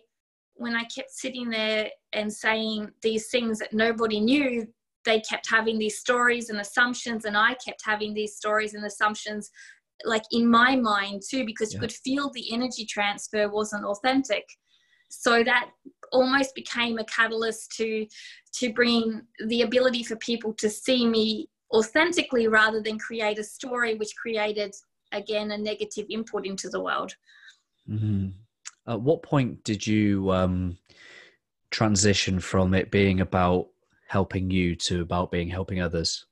when 0.56 0.76
I 0.76 0.84
kept 0.86 1.12
sitting 1.12 1.50
there 1.50 1.90
and 2.14 2.34
saying 2.34 2.90
these 3.02 3.30
things 3.30 3.60
that 3.60 3.74
nobody 3.74 4.20
knew, 4.20 4.68
they 5.06 5.20
kept 5.22 5.48
having 5.50 5.78
these 5.78 6.00
stories 6.00 6.50
and 6.50 6.60
assumptions, 6.60 7.26
and 7.26 7.38
I 7.38 7.56
kept 7.66 7.82
having 7.86 8.14
these 8.14 8.36
stories 8.36 8.74
and 8.74 8.86
assumptions 8.86 9.50
like 10.06 10.24
in 10.32 10.48
my 10.50 10.76
mind 10.76 11.22
too, 11.28 11.46
because 11.46 11.74
yeah. 11.74 11.78
you 11.78 11.82
could 11.82 11.94
feel 11.94 12.30
the 12.32 12.54
energy 12.54 12.86
transfer 12.86 13.50
wasn't 13.50 13.86
authentic. 13.86 14.46
so 15.10 15.44
that 15.44 15.70
almost 16.12 16.56
became 16.56 16.98
a 16.98 17.06
catalyst 17.06 17.72
to 17.78 18.06
to 18.54 18.74
bring 18.74 19.22
the 19.48 19.62
ability 19.62 20.04
for 20.04 20.16
people 20.18 20.54
to 20.54 20.70
see 20.70 21.06
me 21.08 21.50
authentically 21.72 22.48
rather 22.48 22.82
than 22.82 22.98
create 22.98 23.40
a 23.40 23.44
story 23.44 23.96
which 23.96 24.16
created 24.16 24.74
again 25.12 25.52
a 25.52 25.58
negative 25.58 26.06
input 26.10 26.46
into 26.46 26.70
the 26.70 26.82
world. 26.82 27.14
Mm-hmm. 27.90 28.28
at 28.92 29.00
what 29.00 29.24
point 29.24 29.64
did 29.64 29.88
you 29.88 30.30
um, 30.34 30.78
transition 31.72 32.42
from 32.42 32.74
it 32.74 32.92
being 32.92 33.22
about 33.22 33.68
helping 34.10 34.52
you 34.52 34.76
to 34.76 35.02
about 35.02 35.32
being 35.32 35.50
helping 35.50 35.82
others? 35.82 36.26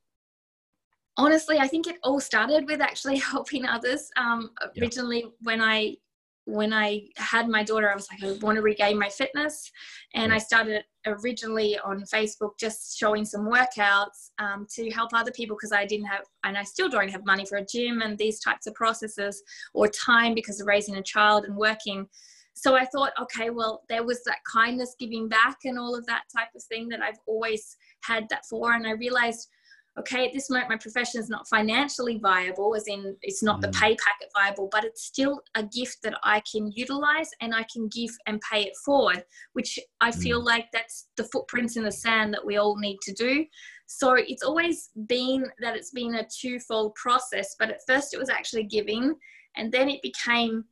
Honestly 1.17 1.59
i 1.59 1.67
think 1.67 1.87
it 1.87 1.97
all 2.03 2.19
started 2.19 2.67
with 2.67 2.81
actually 2.81 3.17
helping 3.33 3.65
others. 3.65 4.09
Um, 4.17 4.51
originally 4.77 5.25
when 5.41 5.61
i 5.61 5.95
when 6.45 6.71
I 6.73 7.01
had 7.17 7.49
my 7.49 7.63
daughter, 7.63 7.91
I 7.91 7.95
was 7.95 8.07
like, 8.11 8.23
I 8.23 8.37
want 8.37 8.55
to 8.55 8.61
regain 8.61 8.99
my 8.99 9.09
fitness. 9.09 9.71
And 10.13 10.31
I 10.31 10.37
started 10.37 10.83
originally 11.07 11.77
on 11.79 12.03
Facebook 12.03 12.51
just 12.59 12.97
showing 12.97 13.25
some 13.25 13.49
workouts 13.49 14.29
um, 14.39 14.67
to 14.75 14.89
help 14.91 15.09
other 15.13 15.31
people 15.31 15.55
because 15.55 15.71
I 15.71 15.85
didn't 15.85 16.05
have, 16.05 16.21
and 16.43 16.57
I 16.57 16.63
still 16.63 16.87
don't 16.87 17.09
have 17.09 17.25
money 17.25 17.45
for 17.45 17.57
a 17.57 17.65
gym 17.65 18.01
and 18.01 18.17
these 18.17 18.39
types 18.39 18.67
of 18.67 18.75
processes 18.75 19.41
or 19.73 19.87
time 19.87 20.35
because 20.35 20.61
of 20.61 20.67
raising 20.67 20.95
a 20.97 21.03
child 21.03 21.45
and 21.45 21.55
working. 21.55 22.07
So 22.53 22.75
I 22.75 22.85
thought, 22.85 23.11
okay, 23.21 23.49
well, 23.49 23.83
there 23.89 24.03
was 24.03 24.23
that 24.25 24.37
kindness 24.51 24.95
giving 24.99 25.27
back 25.27 25.57
and 25.65 25.77
all 25.77 25.95
of 25.95 26.05
that 26.05 26.23
type 26.35 26.49
of 26.55 26.63
thing 26.63 26.87
that 26.89 27.01
I've 27.01 27.19
always 27.27 27.75
had 28.03 28.29
that 28.29 28.45
for. 28.49 28.71
And 28.73 28.87
I 28.87 28.91
realized 28.91 29.49
okay, 29.97 30.25
at 30.25 30.33
this 30.33 30.49
moment, 30.49 30.69
my 30.69 30.77
profession 30.77 31.21
is 31.21 31.29
not 31.29 31.47
financially 31.47 32.17
viable, 32.17 32.75
as 32.75 32.87
in 32.87 33.15
it's 33.21 33.41
not 33.41 33.59
mm. 33.59 33.61
the 33.61 33.69
pay 33.69 33.95
packet 33.95 34.29
viable, 34.33 34.67
but 34.71 34.83
it's 34.83 35.05
still 35.05 35.41
a 35.55 35.63
gift 35.63 35.99
that 36.03 36.17
I 36.23 36.41
can 36.41 36.71
utilize 36.75 37.29
and 37.41 37.55
I 37.55 37.65
can 37.71 37.87
give 37.87 38.09
and 38.27 38.41
pay 38.41 38.63
it 38.63 38.75
forward, 38.83 39.23
which 39.53 39.79
I 40.01 40.11
mm. 40.11 40.21
feel 40.21 40.43
like 40.43 40.67
that's 40.73 41.07
the 41.15 41.23
footprints 41.25 41.77
in 41.77 41.83
the 41.83 41.91
sand 41.91 42.33
that 42.33 42.45
we 42.45 42.57
all 42.57 42.77
need 42.77 42.99
to 43.03 43.13
do. 43.13 43.45
So 43.85 44.13
it's 44.13 44.43
always 44.43 44.89
been 45.07 45.45
that 45.61 45.75
it's 45.75 45.91
been 45.91 46.15
a 46.15 46.27
twofold 46.27 46.95
process, 46.95 47.55
but 47.57 47.69
at 47.69 47.85
first 47.87 48.13
it 48.13 48.17
was 48.17 48.29
actually 48.29 48.63
giving, 48.63 49.15
and 49.55 49.71
then 49.71 49.89
it 49.89 50.01
became 50.01 50.65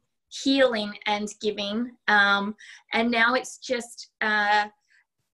healing 0.43 0.93
and 1.05 1.29
giving. 1.41 1.91
Um, 2.07 2.55
and 2.91 3.09
now 3.09 3.35
it's 3.35 3.57
just, 3.59 4.09
uh, 4.21 4.65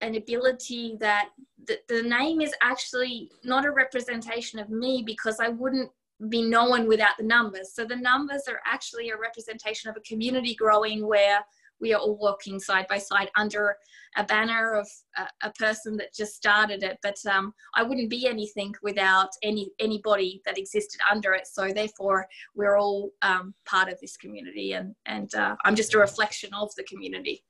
an 0.04 0.16
ability 0.16 0.98
that 1.00 1.30
the, 1.66 1.80
the 1.88 2.04
name 2.04 2.42
is 2.42 2.54
actually 2.62 3.32
not 3.44 3.66
a 3.66 3.72
representation 3.72 4.60
of 4.60 4.70
me 4.70 5.02
because 5.06 5.40
I 5.40 5.48
wouldn't 5.48 5.90
be 6.30 6.42
known 6.42 6.88
without 6.88 7.18
the 7.18 7.24
numbers. 7.24 7.74
So 7.74 7.86
the 7.86 7.96
numbers 7.96 8.44
are 8.48 8.60
actually 8.66 9.10
a 9.10 9.18
representation 9.18 9.90
of 9.90 9.96
a 9.98 10.02
community 10.02 10.56
growing 10.56 11.08
where 11.08 11.40
we 11.80 11.94
are 11.94 12.00
all 12.00 12.18
walking 12.18 12.60
side 12.60 12.86
by 12.88 12.98
side 12.98 13.30
under 13.36 13.76
a 14.16 14.24
banner 14.24 14.74
of 14.74 14.88
a, 15.18 15.48
a 15.48 15.52
person 15.54 15.98
that 15.98 16.14
just 16.14 16.36
started 16.36 16.84
it. 16.84 16.98
But 17.02 17.18
um, 17.30 17.54
I 17.76 17.84
wouldn't 17.84 18.10
be 18.10 18.28
anything 18.28 18.74
without 18.84 19.30
any 19.42 19.72
anybody 19.80 20.42
that 20.46 20.58
existed 20.58 21.00
under 21.10 21.34
it. 21.34 21.48
So 21.48 21.72
therefore, 21.74 22.28
we're 22.56 22.78
all 22.78 23.12
um, 23.22 23.54
part 23.66 23.90
of 23.90 24.00
this 24.00 24.16
community, 24.18 24.74
and 24.74 24.96
and 25.06 25.34
uh, 25.36 25.56
I'm 25.66 25.76
just 25.76 25.94
a 25.94 26.00
reflection 26.00 26.54
of 26.54 26.70
the 26.76 26.84
community. 26.84 27.44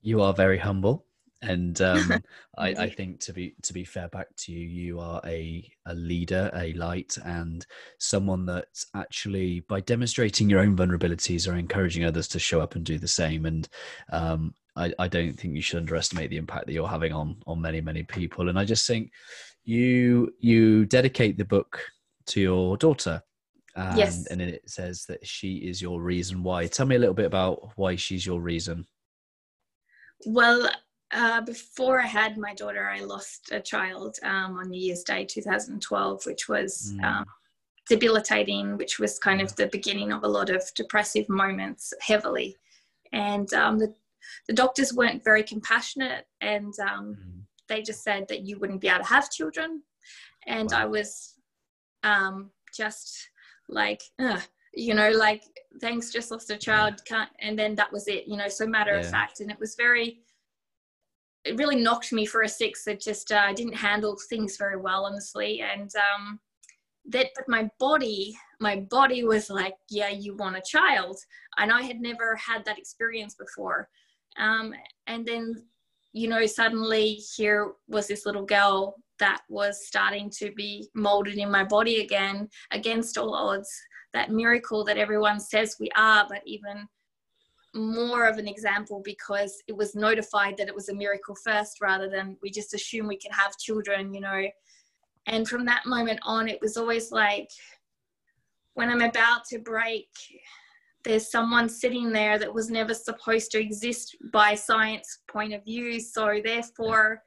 You 0.00 0.22
are 0.22 0.32
very 0.32 0.58
humble 0.58 1.04
and 1.42 1.80
um, 1.80 2.12
I, 2.58 2.68
I, 2.68 2.90
think 2.90 3.20
to 3.20 3.32
be 3.32 3.54
to 3.62 3.72
be 3.72 3.84
fair 3.84 4.08
back 4.08 4.28
to 4.36 4.52
you, 4.52 4.66
you 4.66 5.00
are 5.00 5.20
a 5.24 5.68
a 5.86 5.94
leader, 5.94 6.50
a 6.54 6.72
light, 6.74 7.16
and 7.24 7.66
someone 7.98 8.46
that 8.46 8.68
actually, 8.94 9.60
by 9.60 9.80
demonstrating 9.80 10.48
your 10.48 10.60
own 10.60 10.76
vulnerabilities, 10.76 11.50
are 11.50 11.56
encouraging 11.56 12.04
others 12.04 12.28
to 12.28 12.38
show 12.38 12.60
up 12.60 12.74
and 12.74 12.84
do 12.84 12.98
the 12.98 13.08
same. 13.08 13.46
And 13.46 13.68
um, 14.10 14.54
I, 14.76 14.92
I 14.98 15.08
don't 15.08 15.34
think 15.34 15.54
you 15.54 15.62
should 15.62 15.78
underestimate 15.78 16.30
the 16.30 16.36
impact 16.38 16.66
that 16.66 16.72
you're 16.72 16.88
having 16.88 17.12
on 17.12 17.36
on 17.46 17.60
many 17.60 17.80
many 17.80 18.02
people. 18.02 18.48
And 18.48 18.58
I 18.58 18.64
just 18.64 18.86
think 18.86 19.10
you 19.64 20.32
you 20.40 20.86
dedicate 20.86 21.36
the 21.36 21.44
book 21.44 21.80
to 22.28 22.40
your 22.40 22.76
daughter. 22.76 23.22
And, 23.74 23.98
yes. 23.98 24.26
and 24.28 24.40
it 24.40 24.62
says 24.70 25.04
that 25.06 25.26
she 25.26 25.56
is 25.56 25.82
your 25.82 26.00
reason 26.00 26.42
why. 26.42 26.66
Tell 26.66 26.86
me 26.86 26.96
a 26.96 26.98
little 26.98 27.14
bit 27.14 27.26
about 27.26 27.72
why 27.76 27.96
she's 27.96 28.24
your 28.24 28.40
reason. 28.40 28.86
Well, 30.24 30.70
uh, 31.12 31.40
before 31.42 32.00
I 32.00 32.06
had 32.06 32.36
my 32.36 32.54
daughter, 32.54 32.88
I 32.88 33.00
lost 33.00 33.50
a 33.52 33.60
child 33.60 34.16
um, 34.22 34.56
on 34.58 34.70
New 34.70 34.80
Year's 34.80 35.02
Day 35.02 35.24
2012, 35.24 36.26
which 36.26 36.48
was 36.48 36.92
mm. 36.94 37.04
um, 37.04 37.24
debilitating, 37.88 38.76
which 38.76 38.98
was 38.98 39.18
kind 39.18 39.40
of 39.40 39.54
the 39.56 39.68
beginning 39.68 40.12
of 40.12 40.24
a 40.24 40.28
lot 40.28 40.50
of 40.50 40.62
depressive 40.74 41.28
moments 41.28 41.92
heavily. 42.00 42.56
And 43.12 43.52
um, 43.54 43.78
the, 43.78 43.94
the 44.48 44.54
doctors 44.54 44.92
weren't 44.92 45.22
very 45.24 45.44
compassionate 45.44 46.26
and 46.40 46.74
mm. 46.74 47.14
they 47.68 47.82
just 47.82 48.02
said 48.02 48.26
that 48.28 48.40
you 48.40 48.58
wouldn't 48.58 48.80
be 48.80 48.88
able 48.88 49.04
to 49.04 49.10
have 49.10 49.30
children. 49.30 49.82
And 50.46 50.70
wow. 50.72 50.82
I 50.82 50.84
was 50.86 51.34
um, 52.02 52.50
just 52.76 53.28
like, 53.68 54.02
Ugh 54.18 54.42
you 54.76 54.92
know 54.92 55.10
like 55.10 55.42
thanks 55.80 56.12
just 56.12 56.30
lost 56.30 56.50
a 56.50 56.56
child 56.56 57.02
can't 57.06 57.30
and 57.40 57.58
then 57.58 57.74
that 57.74 57.90
was 57.90 58.06
it 58.08 58.28
you 58.28 58.36
know 58.36 58.46
so 58.46 58.66
matter 58.66 58.92
yeah. 58.92 59.00
of 59.00 59.10
fact 59.10 59.40
and 59.40 59.50
it 59.50 59.58
was 59.58 59.74
very 59.74 60.20
it 61.46 61.56
really 61.58 61.76
knocked 61.76 62.12
me 62.12 62.26
for 62.26 62.42
a 62.42 62.48
six. 62.48 62.86
It 62.86 63.00
just 63.00 63.30
uh, 63.30 63.52
didn't 63.52 63.74
handle 63.74 64.18
things 64.28 64.56
very 64.56 64.76
well, 64.76 65.04
honestly. 65.04 65.60
And 65.60 65.90
um, 65.96 66.40
that, 67.06 67.28
but 67.36 67.48
my 67.48 67.70
body, 67.78 68.36
my 68.60 68.80
body 68.90 69.24
was 69.24 69.48
like, 69.48 69.74
yeah, 69.88 70.08
you 70.08 70.34
want 70.34 70.56
a 70.56 70.62
child, 70.62 71.16
and 71.58 71.70
I 71.72 71.82
had 71.82 72.00
never 72.00 72.34
had 72.36 72.64
that 72.64 72.78
experience 72.78 73.34
before. 73.34 73.88
Um, 74.38 74.74
and 75.06 75.24
then, 75.24 75.54
you 76.12 76.28
know, 76.28 76.44
suddenly 76.46 77.14
here 77.36 77.72
was 77.88 78.08
this 78.08 78.26
little 78.26 78.44
girl 78.44 78.96
that 79.18 79.42
was 79.48 79.86
starting 79.86 80.30
to 80.38 80.52
be 80.52 80.88
molded 80.94 81.36
in 81.36 81.50
my 81.50 81.64
body 81.64 82.00
again 82.00 82.48
against 82.70 83.16
all 83.16 83.34
odds. 83.34 83.70
That 84.12 84.30
miracle 84.30 84.84
that 84.84 84.98
everyone 84.98 85.40
says 85.40 85.76
we 85.78 85.90
are, 85.96 86.26
but 86.28 86.42
even 86.46 86.88
more 87.76 88.26
of 88.26 88.38
an 88.38 88.48
example 88.48 89.00
because 89.04 89.62
it 89.68 89.76
was 89.76 89.94
notified 89.94 90.56
that 90.56 90.68
it 90.68 90.74
was 90.74 90.88
a 90.88 90.94
miracle 90.94 91.34
first 91.34 91.80
rather 91.80 92.08
than 92.08 92.36
we 92.42 92.50
just 92.50 92.74
assume 92.74 93.06
we 93.06 93.18
can 93.18 93.32
have 93.32 93.58
children, 93.58 94.12
you 94.12 94.20
know. 94.20 94.46
And 95.26 95.48
from 95.48 95.64
that 95.66 95.86
moment 95.86 96.20
on, 96.22 96.48
it 96.48 96.60
was 96.60 96.76
always 96.76 97.12
like 97.12 97.50
when 98.74 98.90
I'm 98.90 99.02
about 99.02 99.44
to 99.50 99.58
break, 99.58 100.08
there's 101.04 101.30
someone 101.30 101.68
sitting 101.68 102.10
there 102.12 102.38
that 102.38 102.52
was 102.52 102.70
never 102.70 102.94
supposed 102.94 103.50
to 103.52 103.60
exist 103.60 104.16
by 104.32 104.54
science 104.54 105.20
point 105.28 105.52
of 105.52 105.64
view. 105.64 106.00
So 106.00 106.40
therefore, 106.44 107.22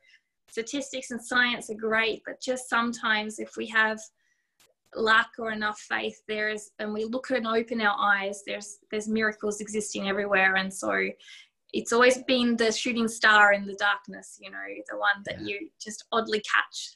statistics 0.49 1.11
and 1.11 1.23
science 1.23 1.69
are 1.69 1.75
great, 1.75 2.21
but 2.25 2.41
just 2.41 2.69
sometimes 2.69 3.39
if 3.39 3.55
we 3.55 3.67
have 3.67 3.99
luck 4.95 5.29
or 5.37 5.51
enough 5.51 5.79
faith 5.79 6.21
there 6.27 6.49
is 6.49 6.71
and 6.79 6.93
we 6.93 7.05
look 7.05 7.29
and 7.29 7.45
open 7.45 7.79
our 7.81 7.95
eyes 7.99 8.41
there's 8.45 8.79
there's 8.89 9.07
miracles 9.07 9.61
existing 9.61 10.09
everywhere 10.09 10.55
and 10.55 10.73
so 10.73 11.09
it's 11.73 11.93
always 11.93 12.17
been 12.23 12.57
the 12.57 12.71
shooting 12.71 13.07
star 13.07 13.53
in 13.53 13.65
the 13.65 13.75
darkness 13.75 14.39
you 14.41 14.49
know 14.49 14.57
the 14.89 14.97
one 14.97 15.23
that 15.25 15.39
yeah. 15.41 15.47
you 15.47 15.69
just 15.79 16.05
oddly 16.11 16.41
catch 16.41 16.95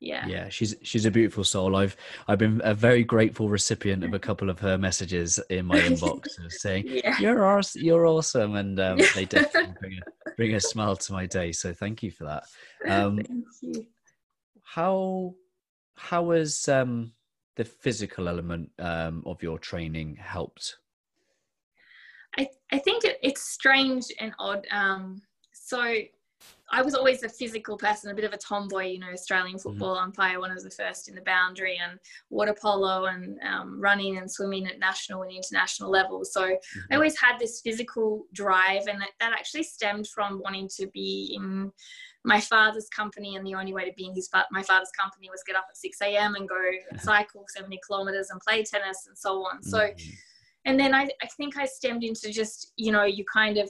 yeah 0.00 0.26
yeah 0.26 0.48
she's 0.48 0.74
she's 0.82 1.06
a 1.06 1.10
beautiful 1.10 1.44
soul 1.44 1.76
i've 1.76 1.96
i've 2.28 2.38
been 2.38 2.60
a 2.64 2.74
very 2.74 3.04
grateful 3.04 3.48
recipient 3.48 4.04
of 4.04 4.12
a 4.12 4.18
couple 4.28 4.50
of 4.50 4.58
her 4.58 4.76
messages 4.76 5.38
in 5.50 5.66
my 5.66 5.78
inbox 5.78 6.26
saying 6.48 6.84
yeah. 6.86 7.16
you're 7.18 7.44
awesome 7.44 7.82
you're 7.82 8.06
awesome 8.06 8.56
and 8.56 8.80
um, 8.80 8.98
they 9.14 9.24
definitely 9.24 9.74
bring 9.80 9.92
a, 9.98 10.30
bring 10.36 10.54
a 10.54 10.60
smile 10.60 10.96
to 10.96 11.12
my 11.12 11.26
day 11.26 11.52
so 11.52 11.72
thank 11.72 12.02
you 12.02 12.10
for 12.10 12.24
that 12.24 12.44
um 12.88 13.16
thank 13.16 13.44
you. 13.62 13.86
how 14.62 15.34
how 15.96 16.22
was 16.22 16.68
um 16.68 17.12
the 17.56 17.64
physical 17.64 18.28
element 18.28 18.70
um, 18.78 19.22
of 19.26 19.42
your 19.42 19.58
training 19.58 20.16
helped? 20.16 20.78
I, 22.38 22.48
I 22.72 22.78
think 22.78 23.04
it, 23.04 23.18
it's 23.22 23.42
strange 23.42 24.06
and 24.18 24.32
odd. 24.38 24.66
Um, 24.70 25.22
so 25.52 25.94
I 26.70 26.82
was 26.82 26.94
always 26.94 27.22
a 27.22 27.28
physical 27.28 27.76
person, 27.76 28.10
a 28.10 28.14
bit 28.14 28.24
of 28.24 28.32
a 28.32 28.38
tomboy, 28.38 28.86
you 28.86 28.98
know, 28.98 29.10
Australian 29.12 29.56
mm-hmm. 29.56 29.68
football 29.68 29.96
mm-hmm. 29.96 30.06
umpire, 30.06 30.40
one 30.40 30.50
of 30.50 30.62
the 30.62 30.70
first 30.70 31.08
in 31.08 31.14
the 31.14 31.20
boundary, 31.20 31.78
and 31.82 31.98
water 32.30 32.54
polo 32.54 33.06
and 33.06 33.38
um, 33.42 33.80
running 33.80 34.18
and 34.18 34.30
swimming 34.30 34.66
at 34.66 34.78
national 34.78 35.22
and 35.22 35.32
international 35.32 35.90
levels. 35.90 36.32
So 36.32 36.42
mm-hmm. 36.42 36.80
I 36.90 36.96
always 36.96 37.18
had 37.18 37.38
this 37.38 37.60
physical 37.60 38.26
drive, 38.32 38.86
and 38.88 39.00
that, 39.00 39.10
that 39.20 39.32
actually 39.32 39.62
stemmed 39.62 40.08
from 40.08 40.40
wanting 40.42 40.68
to 40.76 40.86
be 40.88 41.36
in 41.36 41.70
my 42.24 42.40
father's 42.40 42.88
company, 42.88 43.36
and 43.36 43.46
the 43.46 43.54
only 43.54 43.74
way 43.74 43.84
to 43.88 43.94
be 43.94 44.06
in 44.06 44.14
his 44.14 44.30
my 44.50 44.62
father's 44.62 44.90
company 44.98 45.28
was 45.30 45.42
get 45.46 45.56
up 45.56 45.66
at 45.68 45.76
6 45.76 45.98
a.m. 46.02 46.34
and 46.34 46.48
go 46.48 46.56
and 46.90 47.00
cycle 47.00 47.44
70 47.48 47.78
kilometers 47.86 48.30
and 48.30 48.40
play 48.40 48.64
tennis 48.64 49.04
and 49.06 49.16
so 49.16 49.44
on. 49.44 49.62
So, 49.62 49.78
mm-hmm. 49.78 50.10
and 50.64 50.80
then 50.80 50.94
I, 50.94 51.08
I 51.22 51.26
think 51.36 51.58
I 51.58 51.66
stemmed 51.66 52.02
into 52.02 52.32
just, 52.32 52.72
you 52.76 52.92
know, 52.92 53.04
you 53.04 53.24
kind 53.32 53.58
of 53.58 53.68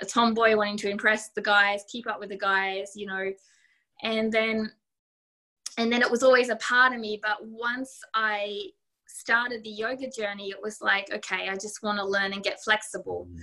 a 0.00 0.06
tomboy 0.06 0.56
wanting 0.56 0.76
to 0.78 0.90
impress 0.90 1.30
the 1.30 1.42
guys, 1.42 1.84
keep 1.88 2.06
up 2.06 2.20
with 2.20 2.28
the 2.28 2.38
guys, 2.38 2.92
you 2.94 3.06
know, 3.06 3.32
and 4.02 4.30
then, 4.30 4.70
and 5.78 5.90
then 5.90 6.02
it 6.02 6.10
was 6.10 6.22
always 6.22 6.50
a 6.50 6.56
part 6.56 6.92
of 6.92 7.00
me. 7.00 7.18
But 7.22 7.38
once 7.42 8.00
I 8.14 8.70
started 9.06 9.64
the 9.64 9.70
yoga 9.70 10.10
journey, 10.10 10.50
it 10.50 10.62
was 10.62 10.80
like, 10.80 11.10
okay, 11.12 11.48
I 11.48 11.54
just 11.54 11.82
want 11.82 11.98
to 11.98 12.04
learn 12.04 12.32
and 12.32 12.42
get 12.42 12.62
flexible. 12.62 13.26
Mm. 13.30 13.40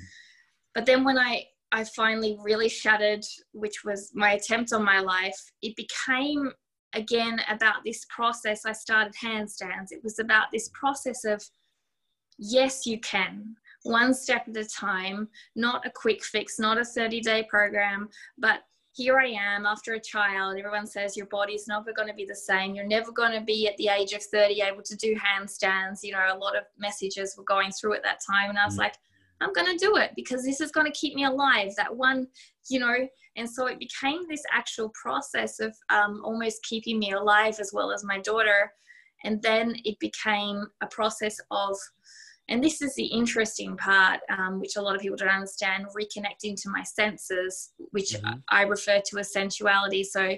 But 0.76 0.86
then 0.86 1.04
when 1.04 1.18
I 1.18 1.46
I 1.74 1.84
finally 1.84 2.38
really 2.40 2.70
shattered, 2.70 3.26
which 3.52 3.84
was 3.84 4.12
my 4.14 4.34
attempt 4.34 4.72
on 4.74 4.86
my 4.86 5.00
life, 5.00 5.40
it 5.64 5.76
became 5.76 6.52
again 6.94 7.42
about 7.50 7.84
this 7.84 8.06
process. 8.16 8.64
I 8.64 8.74
started 8.74 9.14
handstands. 9.22 9.88
It 9.90 10.04
was 10.04 10.20
about 10.20 10.48
this 10.54 10.70
process 10.80 11.26
of, 11.26 11.44
yes, 12.38 12.86
you 12.86 13.00
can, 13.00 13.56
one 13.82 14.14
step 14.14 14.48
at 14.48 14.56
a 14.56 14.66
time, 14.66 15.28
not 15.56 15.84
a 15.84 15.90
quick 15.90 16.24
fix, 16.24 16.60
not 16.60 16.78
a 16.78 16.86
30 16.86 17.22
day 17.22 17.48
program, 17.50 18.08
but 18.38 18.60
here 18.96 19.18
I 19.18 19.30
am 19.30 19.66
after 19.66 19.94
a 19.94 20.00
child. 20.00 20.56
Everyone 20.56 20.86
says 20.86 21.18
your 21.18 21.26
body's 21.26 21.68
never 21.68 21.92
going 21.92 22.08
to 22.08 22.14
be 22.14 22.26
the 22.26 22.36
same. 22.36 22.76
You're 22.76 22.86
never 22.86 23.12
going 23.12 23.32
to 23.32 23.42
be 23.42 23.68
at 23.68 23.76
the 23.78 23.88
age 23.88 24.14
of 24.14 24.22
30 24.22 24.62
able 24.62 24.84
to 24.84 24.96
do 24.96 25.16
handstands. 25.16 26.04
You 26.04 26.12
know, 26.12 26.20
a 26.32 26.38
lot 26.38 26.56
of 26.56 26.66
messages 26.78 27.34
were 27.36 27.44
going 27.44 27.72
through 27.72 27.96
at 27.96 28.04
that 28.04 28.20
time. 28.24 28.52
And 28.52 28.60
I 28.60 28.66
was 28.66 28.76
mm. 28.76 28.80
like, 28.80 28.94
I'm 29.44 29.54
going 29.54 29.78
to 29.78 29.86
do 29.86 29.98
it 29.98 30.12
because 30.16 30.44
this 30.44 30.62
is 30.62 30.72
going 30.72 30.88
to 30.88 31.00
keep 31.00 31.16
me 31.16 31.26
alive. 31.26 31.74
That 31.76 31.96
one, 31.96 32.28
you 32.70 32.80
know, 32.80 32.96
and 33.36 33.50
so 33.50 33.68
it 33.68 33.80
became 33.80 34.22
this 34.28 34.44
actual 34.52 34.90
process 34.90 35.60
of 35.60 35.76
um, 35.90 36.22
almost 36.24 36.64
keeping 36.64 37.00
me 37.00 37.12
alive 37.12 37.58
as 37.60 37.72
well 37.74 37.92
as 37.92 38.04
my 38.04 38.20
daughter. 38.20 38.72
And 39.24 39.42
then 39.42 39.76
it 39.86 39.98
became 40.00 40.66
a 40.82 40.88
process 40.88 41.40
of, 41.52 41.78
and 42.50 42.64
this 42.64 42.82
is 42.82 42.94
the 42.96 43.06
interesting 43.06 43.78
part, 43.78 44.20
um, 44.30 44.60
which 44.60 44.76
a 44.76 44.82
lot 44.82 44.96
of 44.96 45.02
people 45.02 45.18
don't 45.18 45.30
understand, 45.30 45.88
reconnecting 45.98 46.62
to 46.62 46.70
my 46.70 46.84
senses, 46.84 47.72
which 47.92 48.12
mm-hmm. 48.12 48.40
I 48.50 48.64
refer 48.64 49.02
to 49.06 49.20
as 49.20 49.32
sensuality. 49.32 50.04
So 50.04 50.38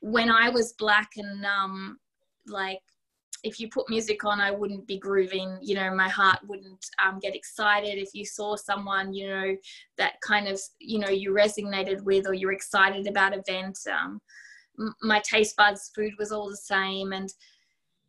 when 0.00 0.30
I 0.30 0.48
was 0.50 0.74
black 0.74 1.10
and 1.16 1.40
numb, 1.40 1.98
like 2.46 2.80
if 3.42 3.60
you 3.60 3.68
put 3.68 3.88
music 3.88 4.24
on, 4.24 4.40
I 4.40 4.50
wouldn't 4.50 4.86
be 4.86 4.98
grooving. 4.98 5.58
You 5.60 5.76
know, 5.76 5.94
my 5.94 6.08
heart 6.08 6.38
wouldn't 6.46 6.84
um, 7.04 7.18
get 7.20 7.34
excited. 7.34 7.98
If 7.98 8.10
you 8.14 8.24
saw 8.24 8.56
someone, 8.56 9.12
you 9.12 9.28
know, 9.28 9.56
that 9.98 10.20
kind 10.20 10.48
of, 10.48 10.60
you 10.78 10.98
know, 10.98 11.08
you 11.08 11.32
resonated 11.32 12.02
with 12.02 12.26
or 12.26 12.34
you're 12.34 12.52
excited 12.52 13.06
about 13.06 13.36
event, 13.36 13.78
um, 13.90 14.20
my 15.02 15.20
taste 15.20 15.56
buds, 15.56 15.90
food 15.94 16.12
was 16.18 16.32
all 16.32 16.48
the 16.48 16.56
same. 16.56 17.12
And 17.12 17.32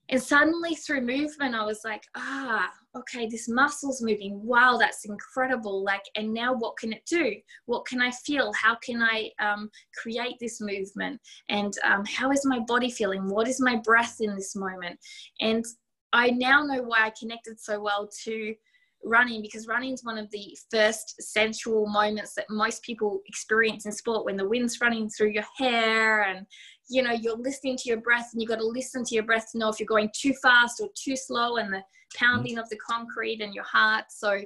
and 0.10 0.22
suddenly 0.22 0.76
through 0.76 1.02
movement, 1.02 1.54
I 1.54 1.66
was 1.66 1.82
like, 1.84 2.04
ah, 2.16 2.72
okay, 2.96 3.28
this 3.28 3.50
muscle's 3.50 4.02
moving. 4.02 4.42
Wow, 4.46 4.78
that's 4.78 5.06
incredible. 5.06 5.84
Like, 5.84 6.04
and 6.16 6.34
now 6.34 6.54
what 6.54 6.78
can 6.78 6.94
it 6.94 7.06
do? 7.06 7.36
What 7.66 7.86
can 7.86 8.02
I 8.02 8.12
feel? 8.12 8.54
How 8.54 8.76
can 8.76 9.02
I 9.02 9.30
um, 9.40 9.70
create 9.96 10.36
this 10.40 10.62
movement? 10.62 11.20
And 11.50 11.74
um, 11.84 12.06
how 12.06 12.32
is 12.32 12.46
my 12.46 12.60
body 12.60 12.90
feeling? 12.90 13.28
What 13.28 13.48
is 13.48 13.60
my 13.60 13.76
breath 13.76 14.18
in 14.22 14.36
this 14.36 14.56
moment? 14.56 14.98
And 15.42 15.66
I 16.14 16.30
now 16.30 16.64
know 16.64 16.84
why 16.84 17.06
I 17.06 17.12
connected 17.20 17.60
so 17.60 17.82
well 17.82 18.10
to 18.24 18.56
running 19.04 19.42
because 19.42 19.68
running 19.68 19.94
is 19.94 20.04
one 20.04 20.18
of 20.18 20.30
the 20.32 20.58
first 20.72 21.16
sensual 21.22 21.88
moments 21.88 22.34
that 22.36 22.46
most 22.50 22.82
people 22.84 23.22
experience 23.27 23.86
in 23.86 23.92
sport 23.92 24.25
when 24.25 24.38
the 24.38 24.48
wind's 24.48 24.80
running 24.82 25.10
through 25.10 25.30
your 25.30 25.46
hair 25.58 26.24
and 26.24 26.46
you 26.89 27.01
know 27.01 27.12
you're 27.12 27.38
listening 27.38 27.77
to 27.77 27.89
your 27.89 28.01
breath 28.01 28.30
and 28.34 28.42
you've 28.42 28.50
got 28.50 28.58
to 28.58 28.66
listen 28.66 29.04
to 29.04 29.16
your 29.16 29.24
breath 29.24 29.51
to 29.51 29.58
know 29.58 29.70
if 29.70 29.80
you're 29.80 29.88
going 29.88 30.10
too 30.16 30.34
fast 30.42 30.80
or 30.82 30.89
too 30.96 31.16
slow 31.16 31.58
and 31.58 31.74
the 31.74 31.82
pounding 32.16 32.54
mm-hmm. 32.54 32.62
of 32.62 32.70
the 32.70 32.77
concrete 32.77 33.42
and 33.42 33.54
your 33.54 33.63
heart 33.63 34.06
so 34.10 34.39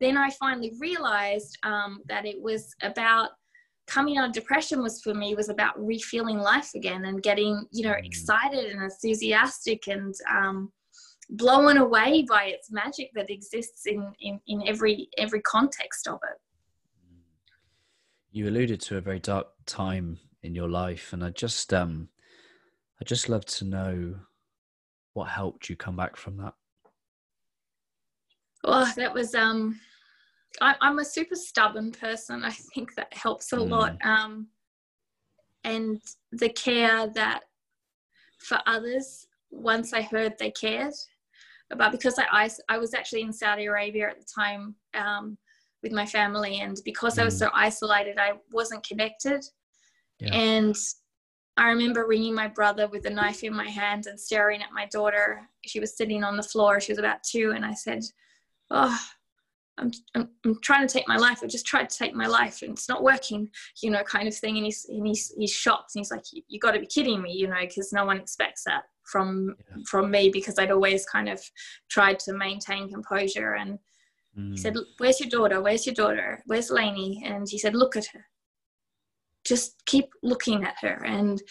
then 0.00 0.16
i 0.16 0.28
finally 0.30 0.72
realized 0.78 1.56
um, 1.62 2.00
that 2.08 2.26
it 2.26 2.40
was 2.40 2.74
about 2.82 3.30
coming 3.86 4.18
out 4.18 4.26
of 4.26 4.32
depression 4.32 4.82
was 4.82 5.00
for 5.00 5.14
me 5.14 5.34
was 5.34 5.48
about 5.48 5.78
refeeling 5.78 6.40
life 6.42 6.70
again 6.74 7.06
and 7.06 7.22
getting 7.22 7.64
you 7.72 7.84
know 7.84 7.94
mm. 7.94 8.04
excited 8.04 8.66
and 8.66 8.82
enthusiastic 8.82 9.86
and 9.88 10.14
um, 10.30 10.70
blown 11.30 11.76
away 11.76 12.24
by 12.28 12.44
its 12.44 12.70
magic 12.70 13.10
that 13.14 13.30
exists 13.30 13.86
in, 13.86 14.12
in 14.20 14.40
in 14.46 14.66
every 14.66 15.08
every 15.18 15.40
context 15.42 16.08
of 16.08 16.18
it. 16.22 16.40
You 18.30 18.48
alluded 18.48 18.80
to 18.82 18.96
a 18.96 19.00
very 19.00 19.18
dark 19.18 19.48
time 19.66 20.18
in 20.42 20.54
your 20.54 20.68
life 20.68 21.12
and 21.12 21.24
i 21.24 21.30
just 21.30 21.74
um 21.74 22.08
i 23.00 23.04
just 23.04 23.28
love 23.28 23.44
to 23.44 23.64
know 23.64 24.14
what 25.14 25.28
helped 25.28 25.68
you 25.68 25.76
come 25.76 25.96
back 25.96 26.16
from 26.16 26.36
that. 26.38 26.54
Oh 28.64 28.90
that 28.96 29.12
was 29.12 29.34
um 29.34 29.78
I, 30.60 30.74
am 30.80 30.98
a 30.98 31.04
super 31.04 31.36
stubborn 31.36 31.92
person. 31.92 32.42
I 32.42 32.50
think 32.50 32.94
that 32.94 33.12
helps 33.12 33.52
a 33.52 33.56
mm. 33.56 33.68
lot. 33.68 33.96
Um 34.02 34.48
and 35.64 36.00
the 36.32 36.48
care 36.48 37.08
that 37.08 37.40
for 38.38 38.60
others 38.66 39.26
once 39.50 39.92
i 39.92 40.02
heard 40.02 40.34
they 40.38 40.50
cared 40.50 40.94
about 41.70 41.92
because 41.92 42.18
I, 42.18 42.44
I, 42.44 42.50
I 42.68 42.78
was 42.78 42.94
actually 42.94 43.22
in 43.22 43.32
saudi 43.32 43.66
arabia 43.66 44.08
at 44.08 44.18
the 44.18 44.26
time 44.34 44.74
um, 44.94 45.36
with 45.82 45.92
my 45.92 46.06
family 46.06 46.60
and 46.60 46.76
because 46.84 47.16
mm. 47.16 47.22
i 47.22 47.24
was 47.24 47.34
mm. 47.34 47.40
so 47.40 47.50
isolated 47.54 48.18
i 48.18 48.32
wasn't 48.52 48.86
connected 48.86 49.44
yeah. 50.20 50.34
And 50.34 50.76
I 51.56 51.68
remember 51.68 52.06
ringing 52.06 52.34
my 52.34 52.48
brother 52.48 52.86
with 52.88 53.06
a 53.06 53.10
knife 53.10 53.42
in 53.42 53.54
my 53.54 53.68
hand 53.68 54.06
and 54.06 54.18
staring 54.18 54.62
at 54.62 54.72
my 54.72 54.86
daughter. 54.86 55.48
She 55.66 55.80
was 55.80 55.96
sitting 55.96 56.24
on 56.24 56.36
the 56.36 56.42
floor. 56.42 56.80
She 56.80 56.92
was 56.92 56.98
about 56.98 57.22
two. 57.22 57.52
And 57.54 57.64
I 57.64 57.74
said, 57.74 58.02
Oh, 58.70 58.98
I'm, 59.78 59.90
I'm, 60.14 60.28
I'm, 60.44 60.60
trying 60.60 60.86
to 60.86 60.92
take 60.92 61.08
my 61.08 61.16
life. 61.16 61.40
I 61.42 61.46
just 61.46 61.66
tried 61.66 61.88
to 61.88 61.96
take 61.96 62.14
my 62.14 62.26
life 62.26 62.62
and 62.62 62.72
it's 62.72 62.88
not 62.88 63.02
working, 63.02 63.48
you 63.80 63.90
know, 63.90 64.02
kind 64.02 64.28
of 64.28 64.34
thing. 64.34 64.56
And 64.56 64.66
he's, 64.66 64.86
and 64.88 65.06
he's, 65.06 65.32
he's 65.38 65.52
shocked. 65.52 65.92
And 65.94 66.00
he's 66.00 66.10
like, 66.10 66.24
you, 66.32 66.42
you 66.48 66.58
got 66.58 66.72
to 66.72 66.80
be 66.80 66.86
kidding 66.86 67.22
me, 67.22 67.32
you 67.32 67.46
know, 67.46 67.60
because 67.60 67.92
no 67.92 68.04
one 68.04 68.18
expects 68.18 68.64
that 68.64 68.82
from, 69.10 69.54
yeah. 69.70 69.82
from 69.86 70.10
me 70.10 70.30
because 70.30 70.58
I'd 70.58 70.70
always 70.70 71.04
kind 71.06 71.28
of 71.28 71.40
tried 71.90 72.18
to 72.20 72.32
maintain 72.32 72.90
composure. 72.90 73.54
And 73.54 73.78
mm. 74.38 74.52
he 74.52 74.56
said, 74.56 74.74
mm. 74.74 74.84
where's 74.98 75.20
your 75.20 75.30
daughter? 75.30 75.60
Where's 75.60 75.86
your 75.86 75.94
daughter? 75.94 76.42
Where's 76.46 76.70
Lainey? 76.70 77.22
And 77.24 77.46
he 77.48 77.58
said, 77.58 77.74
look 77.74 77.96
at 77.96 78.06
her 78.06 78.24
just 79.48 79.82
keep 79.86 80.10
looking 80.22 80.64
at 80.64 80.76
her 80.80 81.02
and 81.04 81.42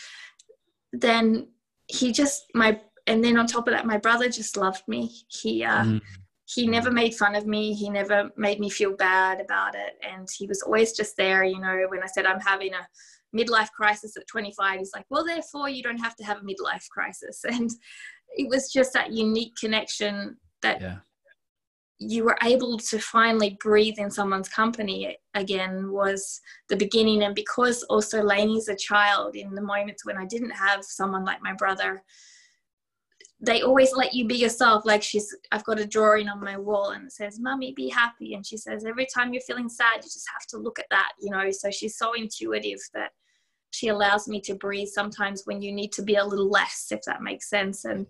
then 0.94 1.48
he 1.88 2.12
just 2.12 2.46
my 2.54 2.80
and 3.08 3.24
then 3.24 3.38
on 3.38 3.48
top 3.48 3.68
of 3.68 3.74
that 3.74 3.86
my 3.86 3.98
brother 3.98 4.30
just 4.30 4.56
loved 4.56 4.84
me 4.88 5.12
he 5.30 5.64
uh 5.64 5.84
mm. 5.84 6.02
he 6.46 6.68
never 6.68 6.92
made 6.92 7.16
fun 7.16 7.36
of 7.36 7.48
me 7.48 7.74
he 7.74 7.90
never 7.90 8.30
made 8.38 8.60
me 8.60 8.70
feel 8.70 8.96
bad 8.96 9.42
about 9.42 9.74
it 9.76 9.94
and 10.08 10.28
he 10.38 10.46
was 10.46 10.62
always 10.62 10.92
just 10.94 11.18
there 11.18 11.44
you 11.44 11.60
know 11.60 11.86
when 11.90 12.04
i 12.04 12.08
said 12.08 12.26
i'm 12.26 12.40
having 12.40 12.74
a 12.74 12.88
midlife 13.36 13.72
crisis 13.72 14.16
at 14.18 14.28
25 14.28 14.80
he's 14.80 14.92
like 14.96 15.06
well 15.10 15.26
therefore 15.26 15.70
you 15.70 15.84
don't 15.84 15.98
have 15.98 16.16
to 16.16 16.24
have 16.24 16.38
a 16.38 16.42
midlife 16.42 16.88
crisis 16.90 17.44
and 17.48 17.72
it 18.36 18.50
was 18.50 18.72
just 18.72 18.94
that 18.94 19.12
unique 19.14 19.56
connection 19.60 20.38
that 20.62 20.82
yeah 20.82 20.98
you 22.00 22.24
were 22.24 22.38
able 22.44 22.78
to 22.78 23.00
finally 23.00 23.58
breathe 23.60 23.98
in 23.98 24.12
someone's 24.12 24.50
company 24.50 25.18
again 25.34 25.92
was 25.92 26.40
the 26.70 26.76
beginning. 26.76 27.24
And 27.24 27.34
because 27.34 27.84
also 27.84 28.22
Lainey's 28.22 28.68
a 28.68 28.76
child 28.76 29.36
in 29.36 29.56
the 29.56 29.62
moments 29.62 30.06
when 30.06 30.18
I 30.18 30.26
didn't 30.26 30.52
have 30.52 30.84
someone 30.84 31.26
like 31.26 31.42
my 31.42 31.54
brother, 31.54 32.04
they 33.40 33.62
always 33.62 33.94
let 33.94 34.14
you 34.14 34.26
be 34.26 34.36
yourself. 34.36 34.86
Like 34.86 35.04
she's, 35.04 35.36
I've 35.52 35.64
got 35.64 35.80
a 35.80 35.86
drawing 35.86 36.28
on 36.28 36.44
my 36.44 36.58
wall 36.58 36.92
and 36.92 37.06
it 37.06 37.12
says, 37.12 37.40
Mummy, 37.40 37.74
be 37.74 37.88
happy. 37.88 38.34
And 38.34 38.46
she 38.46 38.58
says, 38.58 38.84
every 38.84 39.06
time 39.06 39.32
you're 39.32 39.42
feeling 39.44 39.70
sad, 39.70 39.98
you 39.98 40.04
just 40.04 40.28
have 40.34 40.48
to 40.48 40.58
look 40.58 40.80
at 40.80 40.88
that, 40.90 41.12
you 41.22 41.30
know. 41.30 41.52
So 41.52 41.70
she's 41.70 41.98
so 41.98 42.14
intuitive 42.14 42.80
that 42.94 43.12
she 43.72 43.90
allows 43.90 44.28
me 44.28 44.42
to 44.42 44.56
breathe 44.56 44.88
sometimes 44.88 45.44
when 45.46 45.62
you 45.62 45.72
need 45.72 45.92
to 45.94 46.02
be 46.02 46.16
a 46.16 46.26
little 46.26 46.50
less, 46.50 46.88
if 46.90 47.02
that 47.04 47.22
makes 47.22 47.50
sense. 47.50 47.86
And 47.86 48.08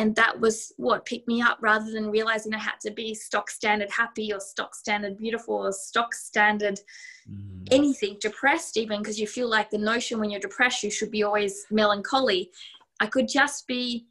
and 0.00 0.14
that 0.14 0.38
was 0.38 0.72
what 0.76 1.04
picked 1.04 1.26
me 1.26 1.42
up 1.42 1.58
rather 1.60 1.90
than 1.90 2.10
realizing 2.10 2.54
I 2.54 2.58
had 2.58 2.78
to 2.82 2.92
be 2.92 3.14
stock 3.14 3.50
standard 3.50 3.90
happy 3.90 4.32
or 4.32 4.38
stock 4.38 4.76
standard 4.76 5.18
beautiful 5.18 5.56
or 5.56 5.72
stock 5.72 6.14
standard 6.14 6.80
mm. 7.28 7.68
anything, 7.72 8.16
depressed 8.20 8.76
even, 8.76 9.00
because 9.00 9.18
you 9.18 9.26
feel 9.26 9.48
like 9.48 9.70
the 9.70 9.78
notion 9.78 10.20
when 10.20 10.30
you're 10.30 10.40
depressed, 10.40 10.84
you 10.84 10.90
should 10.92 11.10
be 11.10 11.24
always 11.24 11.66
melancholy. 11.70 12.52
I 13.00 13.06
could 13.06 13.28
just 13.28 13.66
be 13.66 14.06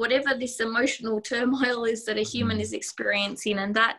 whatever 0.00 0.34
this 0.34 0.58
emotional 0.60 1.20
turmoil 1.20 1.84
is 1.84 2.04
that 2.06 2.18
a 2.18 2.22
human 2.22 2.58
mm. 2.58 2.62
is 2.62 2.72
experiencing. 2.72 3.58
And 3.58 3.74
that 3.76 3.98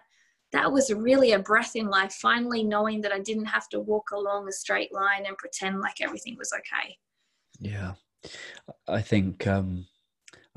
that 0.52 0.70
was 0.70 0.92
really 0.94 1.32
a 1.32 1.40
breath 1.40 1.76
in 1.76 1.88
life, 1.88 2.12
finally 2.14 2.64
knowing 2.64 3.00
that 3.02 3.14
I 3.14 3.20
didn't 3.20 3.46
have 3.46 3.70
to 3.70 3.80
walk 3.80 4.12
along 4.12 4.50
a 4.50 4.52
straight 4.52 4.94
line 4.94 5.26
and 5.26 5.38
pretend 5.38 5.80
like 5.80 6.02
everything 6.02 6.36
was 6.38 6.52
okay. 6.52 6.98
Yeah. 7.60 7.94
I 8.88 9.02
think 9.02 9.48
um 9.48 9.86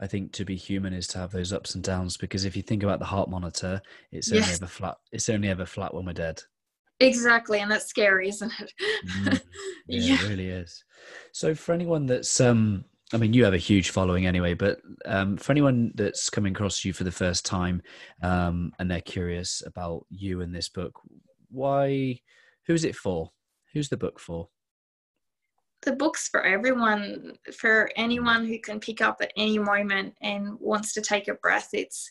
I 0.01 0.09
think 0.09 0.33
to 0.33 0.45
be 0.45 0.57
human 0.57 0.93
is 0.93 1.07
to 1.09 1.19
have 1.19 1.31
those 1.31 1.53
ups 1.53 1.77
and 1.77 1.85
downs 1.85 2.17
because 2.17 2.45
if 2.45 2.57
you 2.57 2.63
think 2.63 2.83
about 2.83 2.99
the 2.99 3.05
heart 3.05 3.31
monitor, 3.31 3.81
it's 4.11 4.33
only 4.33 4.41
yes. 4.41 4.57
ever 4.61 4.67
flat. 4.67 4.97
It's 5.13 5.29
only 5.29 5.49
ever 5.49 5.67
flat 5.67 5.95
when 5.95 6.07
we're 6.07 6.15
dead. 6.15 6.43
Exactly, 7.01 7.61
and 7.61 7.71
that's 7.71 7.87
scary, 7.87 8.29
isn't 8.29 8.53
it? 8.61 8.73
mm, 9.07 9.41
yeah, 9.87 10.01
yeah, 10.15 10.15
it 10.15 10.29
really 10.29 10.49
is. 10.49 10.85
So 11.33 11.55
for 11.55 11.73
anyone 11.73 12.07
that's 12.07 12.41
um 12.41 12.85
I 13.13 13.17
mean, 13.19 13.33
you 13.33 13.45
have 13.45 13.55
a 13.55 13.59
huge 13.59 13.91
following 13.91 14.27
anyway, 14.27 14.55
but 14.55 14.81
um, 15.05 15.37
for 15.37 15.53
anyone 15.53 15.93
that's 15.95 16.31
coming 16.31 16.53
across 16.53 16.85
you 16.85 16.93
for 16.93 17.05
the 17.05 17.13
first 17.13 17.45
time 17.45 17.83
um, 18.23 18.73
and 18.79 18.91
they're 18.91 19.01
curious 19.01 19.63
about 19.67 20.07
you 20.11 20.41
and 20.41 20.55
this 20.55 20.69
book, 20.69 20.99
why? 21.51 22.19
Who's 22.67 22.85
it 22.85 22.97
for? 22.97 23.31
Who's 23.73 23.89
the 23.91 23.97
book 23.97 24.19
for? 24.19 24.49
the 25.85 25.93
book's 25.93 26.29
for 26.29 26.43
everyone, 26.43 27.35
for 27.53 27.91
anyone 27.97 28.47
who 28.47 28.59
can 28.59 28.81
pick 28.81 29.01
up 29.01 29.19
at 29.21 29.33
any 29.37 29.59
moment 29.59 30.15
and 30.23 30.59
wants 30.61 30.93
to 30.95 31.01
take 31.01 31.29
a 31.29 31.35
breath. 31.35 31.69
It's 31.73 32.11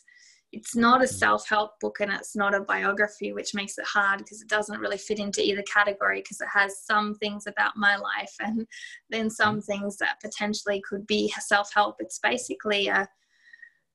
it's 0.54 0.76
not 0.76 1.02
a 1.02 1.08
self-help 1.08 1.78
book 1.80 1.98
and 2.00 2.12
it's 2.12 2.36
not 2.36 2.54
a 2.54 2.60
biography 2.60 3.32
which 3.32 3.54
makes 3.54 3.76
it 3.76 3.84
hard 3.84 4.18
because 4.18 4.40
it 4.40 4.48
doesn't 4.48 4.80
really 4.80 4.96
fit 4.96 5.18
into 5.18 5.42
either 5.42 5.62
category 5.62 6.20
because 6.20 6.40
it 6.40 6.48
has 6.52 6.84
some 6.84 7.14
things 7.16 7.46
about 7.46 7.76
my 7.76 7.96
life 7.96 8.34
and 8.40 8.66
then 9.10 9.28
some 9.28 9.56
mm-hmm. 9.58 9.72
things 9.72 9.96
that 9.96 10.20
potentially 10.20 10.82
could 10.88 11.06
be 11.06 11.32
self-help. 11.40 11.96
It's 11.98 12.18
basically 12.18 12.88
a 12.88 13.08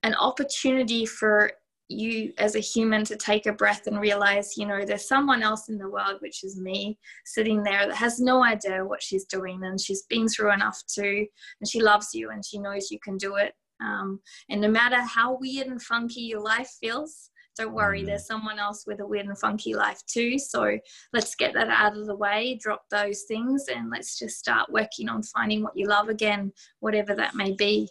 an 0.03 0.15
opportunity 0.15 1.05
for 1.05 1.51
you 1.89 2.31
as 2.37 2.55
a 2.55 2.59
human 2.59 3.03
to 3.03 3.17
take 3.17 3.47
a 3.47 3.51
breath 3.51 3.87
and 3.87 3.99
realize 3.99 4.55
you 4.55 4.65
know 4.65 4.85
there's 4.85 5.07
someone 5.07 5.41
else 5.41 5.69
in 5.69 5.77
the 5.77 5.89
world 5.89 6.17
which 6.19 6.43
is 6.43 6.55
me 6.55 6.97
sitting 7.25 7.63
there 7.63 7.87
that 7.87 7.95
has 7.95 8.19
no 8.19 8.43
idea 8.43 8.85
what 8.85 9.01
she's 9.01 9.25
doing 9.25 9.59
and 9.63 9.81
she's 9.81 10.03
been 10.03 10.27
through 10.27 10.53
enough 10.53 10.81
to 10.87 11.25
and 11.59 11.67
she 11.67 11.81
loves 11.81 12.13
you 12.13 12.29
and 12.29 12.45
she 12.45 12.59
knows 12.59 12.91
you 12.91 12.99
can 13.03 13.17
do 13.17 13.35
it 13.35 13.53
um, 13.81 14.19
and 14.49 14.61
no 14.61 14.67
matter 14.69 15.01
how 15.01 15.37
weird 15.37 15.67
and 15.67 15.81
funky 15.81 16.21
your 16.21 16.41
life 16.41 16.69
feels 16.81 17.29
don't 17.57 17.73
worry 17.73 18.03
mm. 18.03 18.07
there's 18.07 18.25
someone 18.25 18.59
else 18.59 18.85
with 18.85 18.99
a 18.99 19.05
weird 19.05 19.25
and 19.25 19.37
funky 19.37 19.73
life 19.73 20.01
too 20.07 20.37
so 20.39 20.77
let's 21.13 21.35
get 21.35 21.53
that 21.53 21.69
out 21.69 21.97
of 21.97 22.05
the 22.05 22.15
way 22.15 22.57
drop 22.61 22.83
those 22.89 23.23
things 23.23 23.65
and 23.73 23.89
let's 23.89 24.17
just 24.17 24.37
start 24.37 24.71
working 24.71 25.09
on 25.09 25.23
finding 25.23 25.63
what 25.63 25.75
you 25.75 25.87
love 25.87 26.09
again 26.09 26.51
whatever 26.79 27.15
that 27.15 27.35
may 27.35 27.51
be 27.53 27.89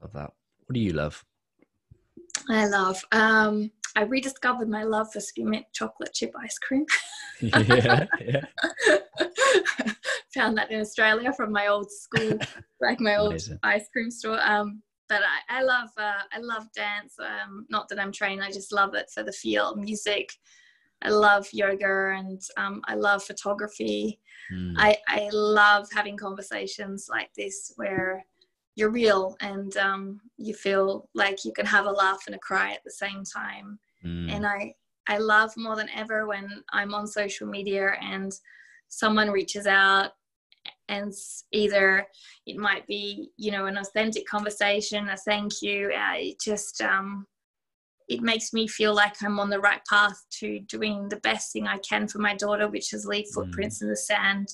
love 0.00 0.12
that 0.12 0.32
what 0.66 0.74
do 0.74 0.80
you 0.80 0.92
love 0.92 1.24
I 2.50 2.66
love. 2.66 3.02
Um, 3.12 3.70
I 3.96 4.02
rediscovered 4.02 4.68
my 4.68 4.82
love 4.82 5.12
for 5.12 5.20
spearmint 5.20 5.66
chocolate 5.72 6.12
chip 6.12 6.32
ice 6.42 6.58
cream. 6.58 6.84
yeah, 7.40 8.06
yeah. 8.20 8.44
Found 10.34 10.58
that 10.58 10.70
in 10.70 10.80
Australia 10.80 11.32
from 11.32 11.52
my 11.52 11.68
old 11.68 11.90
school, 11.90 12.38
like 12.80 13.00
my 13.00 13.16
old 13.16 13.32
Amazing. 13.32 13.58
ice 13.62 13.88
cream 13.92 14.10
store. 14.10 14.40
Um, 14.42 14.82
but 15.08 15.22
I, 15.22 15.58
I 15.60 15.62
love, 15.62 15.90
uh, 15.96 16.22
I 16.32 16.38
love 16.40 16.64
dance. 16.74 17.14
Um, 17.20 17.66
not 17.70 17.88
that 17.88 18.00
I'm 18.00 18.10
trained, 18.10 18.42
I 18.42 18.50
just 18.50 18.72
love 18.72 18.94
it 18.94 19.10
for 19.14 19.22
the 19.22 19.32
feel, 19.32 19.76
music. 19.76 20.30
I 21.02 21.10
love 21.10 21.46
yoga 21.52 22.14
and 22.16 22.40
um, 22.56 22.80
I 22.86 22.94
love 22.94 23.22
photography. 23.22 24.20
Mm. 24.52 24.74
I, 24.76 24.96
I 25.06 25.28
love 25.32 25.86
having 25.92 26.16
conversations 26.16 27.06
like 27.10 27.30
this 27.36 27.72
where 27.76 28.24
you're 28.74 28.90
real 28.90 29.36
and 29.40 29.76
um, 29.76 30.20
you 30.36 30.54
feel 30.54 31.08
like 31.14 31.44
you 31.44 31.52
can 31.52 31.66
have 31.66 31.86
a 31.86 31.90
laugh 31.90 32.22
and 32.26 32.34
a 32.34 32.38
cry 32.38 32.72
at 32.72 32.82
the 32.84 32.90
same 32.90 33.22
time. 33.24 33.78
Mm. 34.04 34.30
And 34.32 34.46
I, 34.46 34.74
I 35.08 35.18
love 35.18 35.56
more 35.56 35.76
than 35.76 35.88
ever 35.94 36.26
when 36.26 36.48
I'm 36.72 36.94
on 36.94 37.06
social 37.06 37.46
media 37.46 37.92
and 38.00 38.32
someone 38.88 39.30
reaches 39.30 39.66
out 39.66 40.12
and 40.88 41.12
either 41.52 42.06
it 42.46 42.56
might 42.56 42.86
be 42.86 43.30
you 43.36 43.50
know 43.50 43.66
an 43.66 43.78
authentic 43.78 44.26
conversation 44.26 45.08
a 45.08 45.16
thank 45.16 45.62
you 45.62 45.90
uh, 45.96 46.14
it 46.16 46.40
just 46.40 46.80
um, 46.80 47.26
it 48.08 48.20
makes 48.20 48.52
me 48.52 48.68
feel 48.68 48.94
like 48.94 49.22
i'm 49.22 49.40
on 49.40 49.48
the 49.48 49.60
right 49.60 49.80
path 49.88 50.22
to 50.30 50.60
doing 50.60 51.08
the 51.08 51.16
best 51.16 51.52
thing 51.52 51.66
i 51.66 51.78
can 51.78 52.06
for 52.06 52.18
my 52.18 52.34
daughter 52.36 52.68
which 52.68 52.92
is 52.92 53.06
leave 53.06 53.24
mm. 53.26 53.34
footprints 53.34 53.78
mm. 53.78 53.82
in 53.82 53.88
the 53.88 53.96
sand 53.96 54.48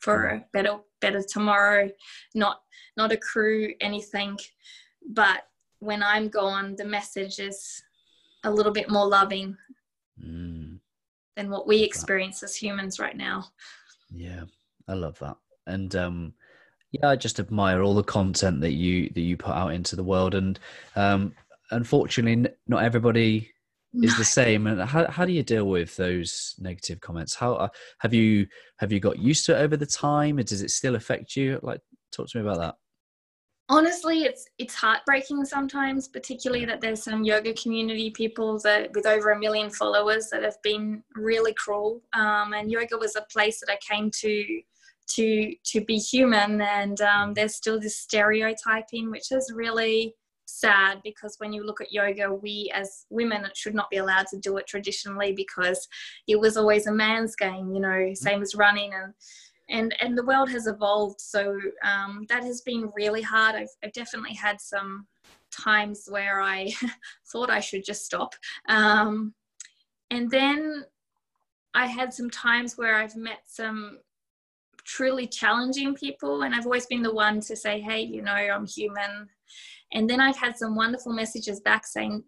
for 0.00 0.26
a 0.26 0.44
better 0.52 0.78
better 1.00 1.22
tomorrow 1.22 1.88
not 2.34 2.60
not 2.96 3.12
accrue 3.12 3.72
anything 3.80 4.38
but 5.10 5.42
when 5.80 6.02
i'm 6.02 6.28
gone 6.28 6.74
the 6.76 6.84
message 6.84 7.38
is 7.38 7.82
a 8.44 8.50
little 8.50 8.72
bit 8.72 8.90
more 8.90 9.06
loving 9.06 9.56
mm. 10.22 10.78
than 11.36 11.50
what 11.50 11.66
we 11.66 11.82
experience 11.82 12.42
as 12.42 12.54
humans 12.54 12.98
right 12.98 13.16
now. 13.16 13.44
Yeah 14.10 14.44
i 14.88 14.94
love 14.94 15.18
that. 15.20 15.36
And 15.66 15.94
um 15.96 16.34
yeah 16.92 17.08
i 17.08 17.16
just 17.16 17.40
admire 17.40 17.82
all 17.82 17.94
the 17.94 18.02
content 18.02 18.60
that 18.60 18.72
you 18.72 19.08
that 19.10 19.20
you 19.20 19.36
put 19.36 19.54
out 19.54 19.72
into 19.72 19.96
the 19.96 20.04
world. 20.04 20.34
And 20.34 20.58
um 20.96 21.32
unfortunately 21.70 22.50
not 22.66 22.82
everybody 22.82 23.50
is 24.02 24.16
the 24.16 24.24
same. 24.24 24.66
And 24.66 24.80
how, 24.82 25.08
how 25.08 25.24
do 25.24 25.32
you 25.32 25.42
deal 25.42 25.68
with 25.68 25.96
those 25.96 26.56
negative 26.58 27.00
comments? 27.00 27.34
How 27.34 27.54
uh, 27.54 27.68
have 28.00 28.12
you 28.12 28.46
have 28.78 28.92
you 28.92 29.00
got 29.00 29.18
used 29.18 29.46
to 29.46 29.56
it 29.56 29.62
over 29.62 29.76
the 29.76 29.86
time? 29.86 30.38
Or 30.38 30.42
does 30.42 30.62
it 30.62 30.70
still 30.70 30.96
affect 30.96 31.36
you? 31.36 31.60
Like 31.62 31.80
talk 32.12 32.28
to 32.28 32.38
me 32.38 32.42
about 32.42 32.58
that 32.58 32.74
honestly 33.70 34.24
it's 34.24 34.46
it's 34.58 34.74
heartbreaking 34.74 35.42
sometimes 35.42 36.06
particularly 36.06 36.66
that 36.66 36.82
there's 36.82 37.02
some 37.02 37.24
yoga 37.24 37.54
community 37.54 38.10
people 38.10 38.58
that 38.58 38.92
with 38.94 39.06
over 39.06 39.30
a 39.30 39.38
million 39.38 39.70
followers 39.70 40.28
that 40.30 40.42
have 40.42 40.60
been 40.62 41.02
really 41.14 41.54
cruel. 41.54 42.02
Um, 42.12 42.52
and 42.52 42.70
yoga 42.70 42.98
was 42.98 43.16
a 43.16 43.26
place 43.32 43.60
that 43.60 43.72
i 43.72 43.78
came 43.90 44.10
to 44.20 44.62
to 45.06 45.54
to 45.64 45.80
be 45.84 45.96
human. 45.96 46.60
And 46.60 47.00
um, 47.00 47.34
there's 47.34 47.54
still 47.54 47.80
this 47.80 47.98
stereotyping 47.98 49.10
which 49.10 49.32
is 49.32 49.52
really 49.54 50.14
sad 50.46 51.00
because 51.02 51.36
when 51.38 51.52
you 51.52 51.64
look 51.64 51.80
at 51.80 51.92
yoga, 51.92 52.32
we 52.32 52.70
as 52.74 53.06
women 53.10 53.46
should 53.54 53.74
not 53.74 53.90
be 53.90 53.96
allowed 53.96 54.26
to 54.28 54.38
do 54.38 54.56
it 54.58 54.66
traditionally 54.66 55.32
because 55.32 55.88
it 56.28 56.38
was 56.38 56.56
always 56.56 56.86
a 56.86 56.92
man's 56.92 57.34
game, 57.34 57.72
you 57.72 57.80
know, 57.80 58.10
same 58.14 58.42
as 58.42 58.54
running 58.54 58.92
and 58.94 59.14
and 59.68 59.94
and 60.00 60.16
the 60.16 60.24
world 60.24 60.50
has 60.50 60.66
evolved. 60.66 61.20
So 61.20 61.58
um, 61.82 62.26
that 62.28 62.42
has 62.44 62.60
been 62.62 62.90
really 62.94 63.22
hard. 63.22 63.54
I've, 63.54 63.68
I've 63.82 63.92
definitely 63.92 64.34
had 64.34 64.60
some 64.60 65.06
times 65.50 66.06
where 66.08 66.40
I 66.40 66.72
thought 67.32 67.50
I 67.50 67.60
should 67.60 67.84
just 67.84 68.04
stop. 68.04 68.34
Um, 68.68 69.34
and 70.10 70.30
then 70.30 70.84
I 71.74 71.86
had 71.86 72.12
some 72.12 72.30
times 72.30 72.76
where 72.76 72.96
I've 72.96 73.16
met 73.16 73.40
some 73.46 73.98
truly 74.84 75.26
challenging 75.26 75.94
people 75.94 76.42
and 76.42 76.54
I've 76.54 76.66
always 76.66 76.86
been 76.86 77.02
the 77.02 77.14
one 77.14 77.40
to 77.40 77.56
say, 77.56 77.80
hey, 77.80 78.00
you 78.00 78.22
know, 78.22 78.32
I'm 78.32 78.66
human 78.66 79.28
and 79.94 80.10
then 80.10 80.20
I've 80.20 80.36
had 80.36 80.56
some 80.56 80.74
wonderful 80.74 81.12
messages 81.12 81.60
back 81.60 81.86
saying, 81.86 82.22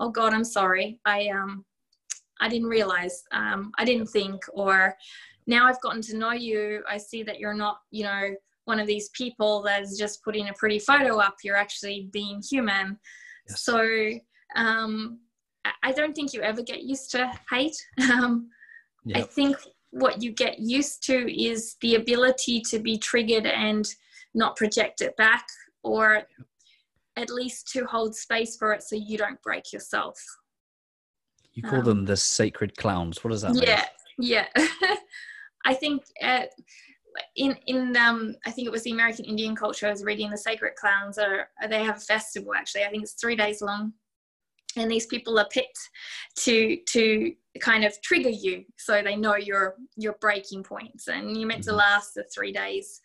"Oh 0.00 0.10
God, 0.10 0.32
I'm 0.32 0.44
sorry. 0.44 1.00
I 1.04 1.28
um, 1.28 1.64
I 2.40 2.48
didn't 2.48 2.68
realize. 2.68 3.22
Um, 3.32 3.72
I 3.78 3.84
didn't 3.84 4.06
think." 4.06 4.40
Or 4.52 4.96
now 5.48 5.66
I've 5.66 5.80
gotten 5.80 6.02
to 6.02 6.16
know 6.16 6.32
you. 6.32 6.84
I 6.88 6.98
see 6.98 7.22
that 7.24 7.40
you're 7.40 7.54
not, 7.54 7.78
you 7.90 8.04
know, 8.04 8.34
one 8.66 8.78
of 8.78 8.86
these 8.86 9.08
people 9.14 9.62
that 9.62 9.82
is 9.82 9.96
just 9.98 10.22
putting 10.22 10.50
a 10.50 10.52
pretty 10.52 10.78
photo 10.78 11.18
up. 11.18 11.36
You're 11.42 11.56
actually 11.56 12.10
being 12.12 12.42
human. 12.42 12.98
Yes. 13.48 13.62
So 13.62 14.10
um, 14.54 15.18
I 15.82 15.92
don't 15.92 16.14
think 16.14 16.34
you 16.34 16.42
ever 16.42 16.62
get 16.62 16.82
used 16.82 17.10
to 17.12 17.32
hate. 17.50 17.76
Um, 18.12 18.50
yep. 19.04 19.16
I 19.16 19.22
think 19.22 19.56
what 19.90 20.22
you 20.22 20.32
get 20.32 20.58
used 20.58 21.02
to 21.04 21.32
is 21.34 21.76
the 21.80 21.94
ability 21.94 22.60
to 22.68 22.78
be 22.78 22.98
triggered 22.98 23.46
and 23.46 23.88
not 24.34 24.54
project 24.56 25.00
it 25.00 25.16
back 25.16 25.46
or 25.82 26.24
at 27.16 27.30
least 27.30 27.68
to 27.68 27.86
hold 27.86 28.14
space 28.14 28.56
for 28.56 28.72
it 28.74 28.82
so 28.82 28.96
you 28.96 29.16
don't 29.16 29.40
break 29.42 29.72
yourself. 29.72 30.22
You 31.54 31.62
call 31.62 31.78
um, 31.78 31.84
them 31.84 32.04
the 32.04 32.18
sacred 32.18 32.76
clowns. 32.76 33.24
What 33.24 33.30
does 33.30 33.40
that 33.42 33.54
yeah, 33.54 33.84
mean? 34.18 34.30
Yeah, 34.30 34.46
I 35.68 35.74
think 35.74 36.02
uh, 36.22 36.44
in 37.36 37.56
in 37.66 37.94
um 37.96 38.34
I 38.46 38.50
think 38.50 38.66
it 38.66 38.72
was 38.72 38.82
the 38.84 38.92
American 38.92 39.26
Indian 39.26 39.54
culture. 39.54 39.86
I 39.86 39.90
was 39.90 40.02
reading 40.02 40.30
the 40.30 40.38
sacred 40.38 40.74
clowns 40.76 41.18
are 41.18 41.48
they 41.68 41.84
have 41.84 41.98
a 41.98 42.00
festival 42.00 42.54
actually. 42.54 42.84
I 42.84 42.88
think 42.88 43.02
it's 43.02 43.20
three 43.20 43.36
days 43.36 43.60
long, 43.60 43.92
and 44.76 44.90
these 44.90 45.06
people 45.06 45.38
are 45.38 45.48
picked 45.50 45.78
to 46.44 46.78
to 46.92 47.32
kind 47.60 47.84
of 47.84 48.00
trigger 48.02 48.30
you 48.30 48.64
so 48.78 49.02
they 49.02 49.16
know 49.16 49.36
your 49.36 49.74
your 49.96 50.16
breaking 50.20 50.62
points 50.62 51.08
and 51.08 51.36
you're 51.36 51.46
meant 51.46 51.60
mm-hmm. 51.60 51.70
to 51.70 51.76
last 51.76 52.14
the 52.14 52.24
three 52.34 52.52
days 52.52 53.00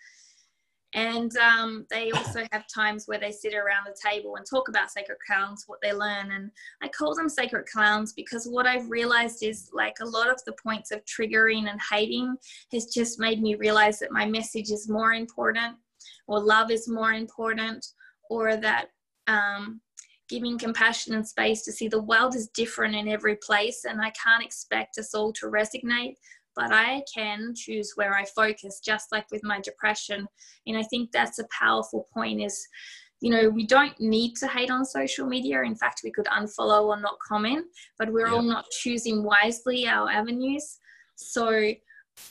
and 0.94 1.36
um, 1.38 1.86
they 1.90 2.12
also 2.12 2.46
have 2.52 2.66
times 2.68 3.08
where 3.08 3.20
they 3.20 3.32
sit 3.32 3.56
around 3.56 3.86
the 3.86 3.98
table 4.10 4.36
and 4.36 4.46
talk 4.46 4.70
about 4.70 4.92
sacred 4.92 5.18
clowns, 5.26 5.64
what 5.66 5.80
they 5.82 5.92
learn. 5.92 6.32
And 6.32 6.52
I 6.84 6.88
call 6.88 7.16
them 7.16 7.30
sacred 7.30 7.66
clowns 7.66 8.14
because 8.14 8.46
what 8.46 8.68
I've 8.68 8.90
realized 8.90 9.42
is 9.42 9.70
like 9.74 9.96
a 10.02 10.06
lot 10.06 10.30
of 10.30 10.44
the 10.46 10.54
points 10.64 10.92
of 10.92 11.02
triggering 11.06 11.70
and 11.70 11.80
hating 11.92 12.36
has 12.72 12.86
just 12.88 13.20
made 13.20 13.42
me 13.42 13.56
realize 13.56 13.98
that 14.00 14.12
my 14.12 14.26
message 14.26 14.70
is 14.70 14.88
more 14.88 15.14
important, 15.14 15.76
or 16.28 16.40
love 16.40 16.70
is 16.70 16.88
more 16.88 17.14
important, 17.14 17.86
or 18.30 18.56
that 18.56 18.90
um, 19.28 19.82
giving 20.30 20.60
compassion 20.60 21.16
and 21.16 21.28
space 21.28 21.64
to 21.64 21.72
see 21.72 21.88
the 21.88 22.02
world 22.02 22.36
is 22.36 22.50
different 22.50 22.96
in 22.96 23.08
every 23.08 23.38
place. 23.38 23.86
And 23.86 24.00
I 24.00 24.12
can't 24.12 24.44
expect 24.44 25.00
us 25.00 25.16
all 25.16 25.34
to 25.34 25.48
resonate 25.48 26.16
but 26.56 26.72
I 26.72 27.04
can 27.14 27.54
choose 27.56 27.94
where 27.96 28.14
I 28.14 28.26
focus, 28.26 28.80
just 28.84 29.12
like 29.12 29.26
with 29.32 29.44
my 29.44 29.60
depression. 29.62 30.28
And 30.68 30.78
I 30.78 30.84
think 30.84 31.12
that's 31.12 31.40
a 31.40 31.48
powerful 31.58 32.08
point 32.14 32.42
is, 32.42 32.68
you 33.22 33.30
know, 33.30 33.50
we 33.50 33.66
don't 33.66 34.00
need 34.00 34.36
to 34.38 34.48
hate 34.48 34.70
on 34.70 34.86
social 34.86 35.26
media. 35.26 35.64
In 35.64 35.76
fact, 35.76 36.02
we 36.04 36.12
could 36.12 36.26
unfollow 36.26 36.88
or 36.88 37.00
not 37.00 37.18
comment, 37.26 37.66
but 37.98 38.12
we're 38.12 38.28
all 38.28 38.42
not 38.42 38.66
choosing 38.70 39.24
wisely 39.24 39.88
our 39.88 40.10
avenues. 40.10 40.80
So 41.16 41.72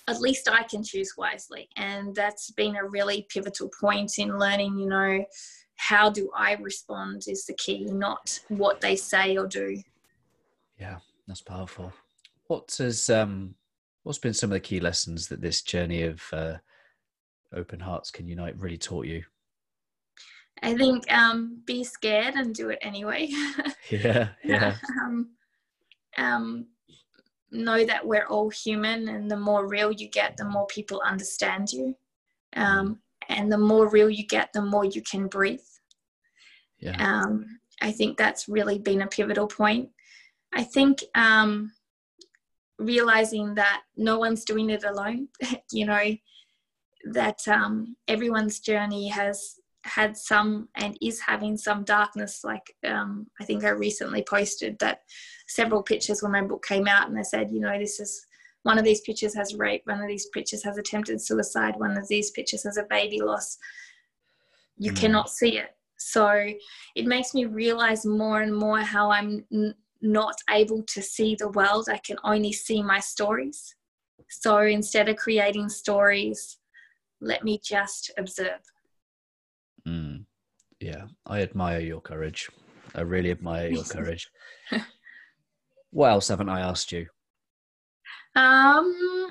at 0.09 0.21
least 0.21 0.49
I 0.51 0.63
can 0.65 0.85
choose 0.85 1.15
wisely. 1.17 1.69
And 1.77 2.15
that's 2.15 2.51
been 2.53 2.77
a 2.77 2.85
really 2.85 3.27
pivotal 3.31 3.71
point 3.81 4.19
in 4.19 4.39
learning, 4.39 4.79
you 4.79 4.87
know, 4.89 5.25
how 5.77 6.11
do 6.11 6.31
I 6.37 6.55
respond 6.55 7.25
is 7.27 7.45
the 7.47 7.55
key, 7.55 7.85
not 7.87 8.39
what 8.49 8.81
they 8.81 8.95
say 8.95 9.37
or 9.37 9.47
do. 9.47 9.83
Yeah, 10.79 10.99
that's 11.27 11.41
powerful. 11.41 11.93
What 12.47 12.69
does 12.69 13.09
um 13.11 13.55
What's 14.03 14.19
been 14.19 14.35
some 14.35 14.51
of 14.51 14.55
the 14.55 14.61
key 14.61 14.81
lessons 14.81 15.29
that 15.29 15.41
this 15.41 15.63
journey 15.63 16.03
of 16.03 16.23
uh, 16.33 16.55
Open 17.55 17.81
Hearts 17.81 18.11
Can 18.11 18.27
Unite 18.27 18.59
really 18.59 18.79
taught 18.79 19.07
you? 19.07 19.23
I 20.63 20.75
think 20.75 21.11
um, 21.13 21.61
be 21.65 21.85
scared 21.85 22.35
and 22.35 22.55
do 22.55 22.71
it 22.71 22.79
anyway. 22.83 23.31
yeah, 23.91 24.29
yeah. 24.45 24.77
um, 25.03 25.31
um, 26.19 26.67
know 27.51 27.85
that 27.85 28.07
we're 28.07 28.27
all 28.27 28.51
human, 28.51 29.09
and 29.09 29.31
the 29.31 29.37
more 29.37 29.69
real 29.69 29.93
you 29.93 30.09
get, 30.09 30.37
the 30.37 30.45
more 30.45 30.67
people 30.67 31.03
understand 31.05 31.73
you. 31.73 31.97
Um, 32.55 32.99
and 33.29 33.51
the 33.51 33.59
more 33.59 33.89
real 33.89 34.11
you 34.11 34.27
get, 34.27 34.53
the 34.53 34.63
more 34.63 34.85
you 34.85 35.03
can 35.03 35.27
breathe. 35.27 35.61
Yeah. 36.79 36.97
Um, 36.99 37.47
I 37.81 37.93
think 37.93 38.19
that's 38.19 38.49
really 38.49 38.79
been 38.79 39.03
a 39.03 39.07
pivotal 39.07 39.47
point. 39.47 39.91
I 40.53 40.65
think 40.65 41.03
um, 41.15 41.73
realizing 42.83 43.55
that 43.55 43.83
no 43.97 44.19
one's 44.19 44.45
doing 44.45 44.71
it 44.71 44.85
alone, 44.85 45.29
you 45.73 45.87
know, 45.87 46.17
that 47.13 47.47
um, 47.49 47.97
everyone's 48.09 48.61
journey 48.61 49.09
has 49.09 49.57
had 49.85 50.17
some 50.17 50.69
and 50.77 50.97
is 51.03 51.21
having 51.21 51.57
some 51.57 51.85
darkness. 51.85 52.43
Like 52.45 52.75
um, 52.87 53.27
I 53.41 53.45
think 53.45 53.65
I 53.65 53.71
recently 53.71 54.25
posted 54.29 54.79
that 54.79 55.01
several 55.47 55.83
pictures 55.83 56.23
when 56.23 56.33
my 56.33 56.43
book 56.43 56.65
came 56.67 56.87
out, 56.87 57.09
and 57.09 57.19
I 57.19 57.23
said, 57.23 57.51
you 57.51 57.61
know, 57.61 57.79
this 57.79 58.01
is 58.01 58.27
one 58.63 58.79
of 58.79 58.85
these 58.85 59.01
pictures 59.01 59.35
has 59.35 59.55
rape, 59.55 59.83
one 59.85 60.01
of 60.01 60.09
these 60.09 60.27
pictures 60.27 60.63
has 60.63 60.79
attempted 60.79 61.21
suicide, 61.21 61.75
one 61.79 61.97
of 61.97 62.07
these 62.09 62.31
pictures 62.31 62.63
has 62.63 62.77
a 62.77 62.87
baby 62.89 63.21
loss. 63.21 63.59
You 64.79 64.93
mm. 64.93 64.97
cannot 64.97 65.31
see 65.31 65.59
it. 65.59 65.77
So 65.99 66.47
it 66.95 67.07
makes 67.07 67.35
me 67.35 67.45
realize 67.45 68.05
more 68.05 68.43
and 68.43 68.55
more 68.55 68.81
how 68.81 69.11
I'm 69.11 69.45
not 70.03 70.35
able 70.51 70.83
to 70.83 71.01
see 71.03 71.35
the 71.35 71.49
world. 71.49 71.89
I 71.91 71.99
can 71.99 72.17
only 72.25 72.53
see 72.53 72.83
my 72.83 73.01
stories. 73.01 73.75
So 74.29 74.59
instead 74.59 75.09
of 75.09 75.17
creating 75.17 75.69
stories, 75.69 76.59
let 77.21 77.45
me 77.45 77.61
just 77.63 78.11
observe. 78.19 78.61
Mm. 79.87 80.25
Yeah, 80.81 81.05
I 81.27 81.43
admire 81.43 81.81
your 81.81 82.01
courage. 82.01 82.51
I 82.95 83.03
really 83.03 83.31
admire 83.31 83.69
your 83.71 83.85
courage. 83.85 84.29
what 85.91 86.11
else 86.11 86.29
haven't 86.29 86.49
I 86.49 86.61
asked 86.61 86.91
you? 86.91 87.07
Um, 88.35 89.29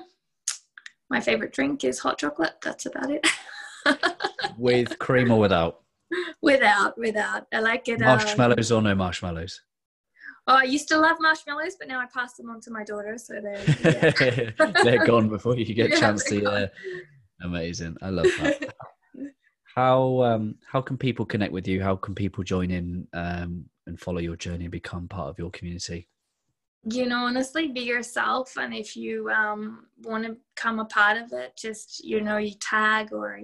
my 1.10 1.20
favorite 1.20 1.52
drink 1.52 1.84
is 1.84 1.98
hot 1.98 2.18
chocolate. 2.18 2.54
That's 2.62 2.86
about 2.86 3.10
it. 3.10 3.26
With 4.56 4.98
cream 4.98 5.30
or 5.30 5.38
without? 5.38 5.80
Without, 6.42 6.98
without. 6.98 7.46
I 7.54 7.60
like 7.60 7.88
it. 7.88 7.98
Marshmallows 7.98 8.70
um, 8.70 8.78
or 8.78 8.82
no 8.82 8.94
marshmallows? 8.94 9.62
Oh, 10.48 10.56
I 10.56 10.64
used 10.64 10.88
to 10.88 10.98
love 10.98 11.18
marshmallows, 11.20 11.76
but 11.78 11.86
now 11.86 12.00
I 12.00 12.06
pass 12.12 12.34
them 12.34 12.50
on 12.50 12.60
to 12.62 12.72
my 12.72 12.82
daughter, 12.82 13.16
so 13.16 13.34
they're 13.40 14.54
yeah. 14.58 14.72
they're 14.82 15.06
gone 15.06 15.28
before 15.28 15.56
you 15.56 15.72
get 15.72 15.92
a 15.92 15.96
chance 16.00 16.24
to. 16.24 16.42
Yeah, 16.42 16.66
amazing. 17.42 17.96
I 18.02 18.10
love 18.10 18.26
that. 18.40 18.74
how 19.76 20.22
um, 20.22 20.56
how 20.66 20.80
can 20.80 20.98
people 20.98 21.24
connect 21.24 21.52
with 21.52 21.68
you? 21.68 21.80
How 21.80 21.94
can 21.94 22.14
people 22.14 22.42
join 22.42 22.72
in 22.72 23.06
um, 23.12 23.66
and 23.86 24.00
follow 24.00 24.18
your 24.18 24.34
journey 24.34 24.64
and 24.64 24.72
become 24.72 25.06
part 25.06 25.28
of 25.28 25.38
your 25.38 25.50
community? 25.50 26.08
You 26.84 27.06
know, 27.06 27.26
honestly, 27.26 27.68
be 27.68 27.82
yourself, 27.82 28.56
and 28.56 28.74
if 28.74 28.96
you 28.96 29.30
um, 29.30 29.86
want 30.02 30.24
to 30.24 30.36
become 30.56 30.80
a 30.80 30.84
part 30.86 31.18
of 31.18 31.32
it, 31.32 31.56
just 31.56 32.04
you 32.04 32.20
know, 32.20 32.38
you 32.38 32.54
tag 32.60 33.12
or 33.12 33.40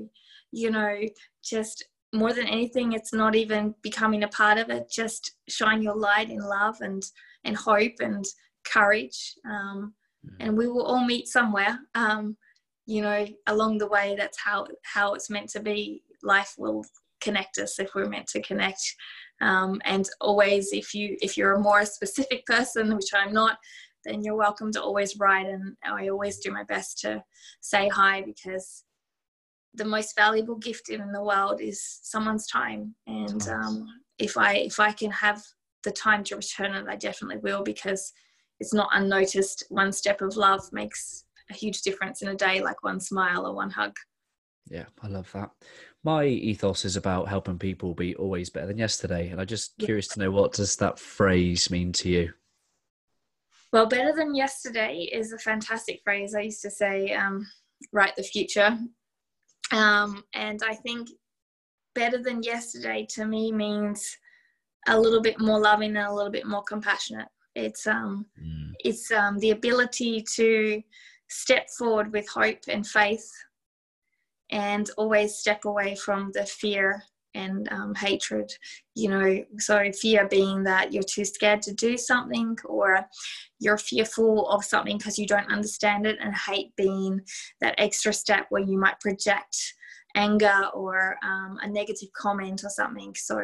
you 0.50 0.70
know, 0.72 0.98
just 1.44 1.84
more 2.12 2.32
than 2.32 2.46
anything 2.46 2.92
it's 2.92 3.12
not 3.12 3.34
even 3.34 3.74
becoming 3.82 4.22
a 4.22 4.28
part 4.28 4.58
of 4.58 4.70
it. 4.70 4.90
Just 4.90 5.32
shine 5.48 5.82
your 5.82 5.96
light 5.96 6.30
in 6.30 6.40
love 6.40 6.76
and 6.80 7.02
and 7.44 7.56
hope 7.56 8.00
and 8.00 8.24
courage. 8.64 9.34
Um, 9.48 9.94
mm. 10.24 10.36
and 10.40 10.56
we 10.56 10.66
will 10.68 10.84
all 10.84 11.04
meet 11.04 11.28
somewhere 11.28 11.78
um, 11.94 12.36
you 12.86 13.02
know 13.02 13.26
along 13.46 13.78
the 13.78 13.88
way. 13.88 14.14
That's 14.16 14.38
how 14.40 14.66
how 14.84 15.14
it's 15.14 15.30
meant 15.30 15.50
to 15.50 15.60
be. 15.60 16.02
Life 16.22 16.54
will 16.58 16.84
connect 17.20 17.58
us 17.58 17.78
if 17.78 17.94
we're 17.94 18.08
meant 18.08 18.26
to 18.28 18.42
connect. 18.42 18.82
Um, 19.40 19.80
and 19.84 20.08
always 20.20 20.72
if 20.72 20.94
you 20.94 21.16
if 21.20 21.36
you're 21.36 21.54
a 21.54 21.60
more 21.60 21.84
specific 21.86 22.44
person 22.44 22.96
which 22.96 23.10
i'm 23.14 23.32
not 23.32 23.56
then 24.04 24.22
you're 24.22 24.36
welcome 24.36 24.72
to 24.72 24.82
always 24.82 25.16
write. 25.18 25.46
And 25.46 25.76
i 25.84 26.08
always 26.08 26.38
do 26.38 26.50
my 26.50 26.64
best 26.64 26.98
to 27.00 27.22
say 27.60 27.88
hi 27.88 28.22
because 28.22 28.84
the 29.74 29.84
most 29.84 30.16
valuable 30.16 30.56
gift 30.56 30.88
in 30.88 31.12
the 31.12 31.22
world 31.22 31.60
is 31.60 32.00
someone's 32.02 32.46
time. 32.46 32.94
And 33.06 33.46
um, 33.48 33.86
if 34.18 34.36
i 34.36 34.54
if 34.54 34.80
i 34.80 34.92
can 34.92 35.10
have 35.10 35.42
the 35.84 35.90
time 35.92 36.24
to 36.24 36.36
return 36.36 36.74
it 36.74 36.88
i 36.88 36.96
definitely 36.96 37.38
will 37.38 37.62
because 37.62 38.12
it's 38.60 38.74
not 38.74 38.90
unnoticed. 38.92 39.64
One 39.68 39.92
step 39.92 40.20
of 40.20 40.36
love 40.36 40.72
makes 40.72 41.24
a 41.48 41.54
huge 41.54 41.82
difference 41.82 42.22
in 42.22 42.28
a 42.28 42.34
day 42.34 42.60
like 42.60 42.82
one 42.82 42.98
smile 42.98 43.46
or 43.46 43.54
one 43.54 43.70
hug. 43.70 43.96
Yeah 44.68 44.86
i 45.00 45.08
love 45.08 45.30
that. 45.32 45.50
My 46.04 46.24
ethos 46.24 46.84
is 46.84 46.96
about 46.96 47.28
helping 47.28 47.58
people 47.58 47.94
be 47.94 48.14
always 48.16 48.50
better 48.50 48.66
than 48.66 48.78
yesterday 48.78 49.28
and 49.28 49.40
i'm 49.40 49.46
just 49.46 49.74
yeah. 49.78 49.86
curious 49.86 50.08
to 50.08 50.20
know 50.20 50.30
what 50.30 50.52
does 50.52 50.76
that 50.76 50.98
phrase 50.98 51.70
mean 51.70 51.92
to 51.92 52.08
you? 52.08 52.32
Well 53.72 53.86
better 53.86 54.12
than 54.14 54.34
yesterday 54.34 55.08
is 55.12 55.32
a 55.32 55.38
fantastic 55.38 56.00
phrase. 56.02 56.34
I 56.34 56.40
used 56.40 56.62
to 56.62 56.70
say 56.70 57.12
um, 57.12 57.46
write 57.92 58.16
the 58.16 58.22
future 58.22 58.78
um, 59.72 60.24
and 60.34 60.60
I 60.66 60.74
think 60.74 61.08
better 61.94 62.18
than 62.18 62.42
yesterday 62.42 63.06
to 63.10 63.24
me 63.26 63.52
means 63.52 64.16
a 64.86 64.98
little 64.98 65.20
bit 65.20 65.40
more 65.40 65.60
loving 65.60 65.96
and 65.96 66.06
a 66.06 66.12
little 66.12 66.30
bit 66.30 66.46
more 66.46 66.62
compassionate. 66.62 67.28
It's 67.54 67.86
um, 67.86 68.26
mm. 68.40 68.72
it's 68.80 69.10
um, 69.10 69.38
the 69.38 69.50
ability 69.50 70.24
to 70.36 70.82
step 71.28 71.68
forward 71.76 72.12
with 72.12 72.28
hope 72.28 72.60
and 72.68 72.86
faith, 72.86 73.28
and 74.50 74.88
always 74.96 75.38
step 75.38 75.64
away 75.64 75.96
from 75.96 76.30
the 76.32 76.46
fear 76.46 77.02
and 77.34 77.70
um, 77.72 77.94
hatred. 77.94 78.52
You 78.94 79.10
know, 79.10 79.44
so 79.58 79.90
fear 79.92 80.26
being 80.28 80.64
that 80.64 80.92
you're 80.92 81.02
too 81.02 81.24
scared 81.24 81.62
to 81.62 81.74
do 81.74 81.96
something, 81.96 82.56
or 82.64 83.06
you're 83.60 83.78
fearful 83.78 84.48
of 84.48 84.64
something 84.64 84.98
because 84.98 85.18
you 85.18 85.26
don't 85.26 85.52
understand 85.52 86.06
it, 86.06 86.18
and 86.20 86.34
hate 86.34 86.74
being 86.76 87.20
that 87.60 87.74
extra 87.78 88.12
step 88.12 88.46
where 88.50 88.62
you 88.62 88.78
might 88.78 89.00
project 89.00 89.74
anger 90.18 90.66
or 90.74 91.16
um, 91.22 91.58
a 91.62 91.68
negative 91.68 92.12
comment 92.12 92.64
or 92.64 92.70
something. 92.70 93.14
So 93.16 93.40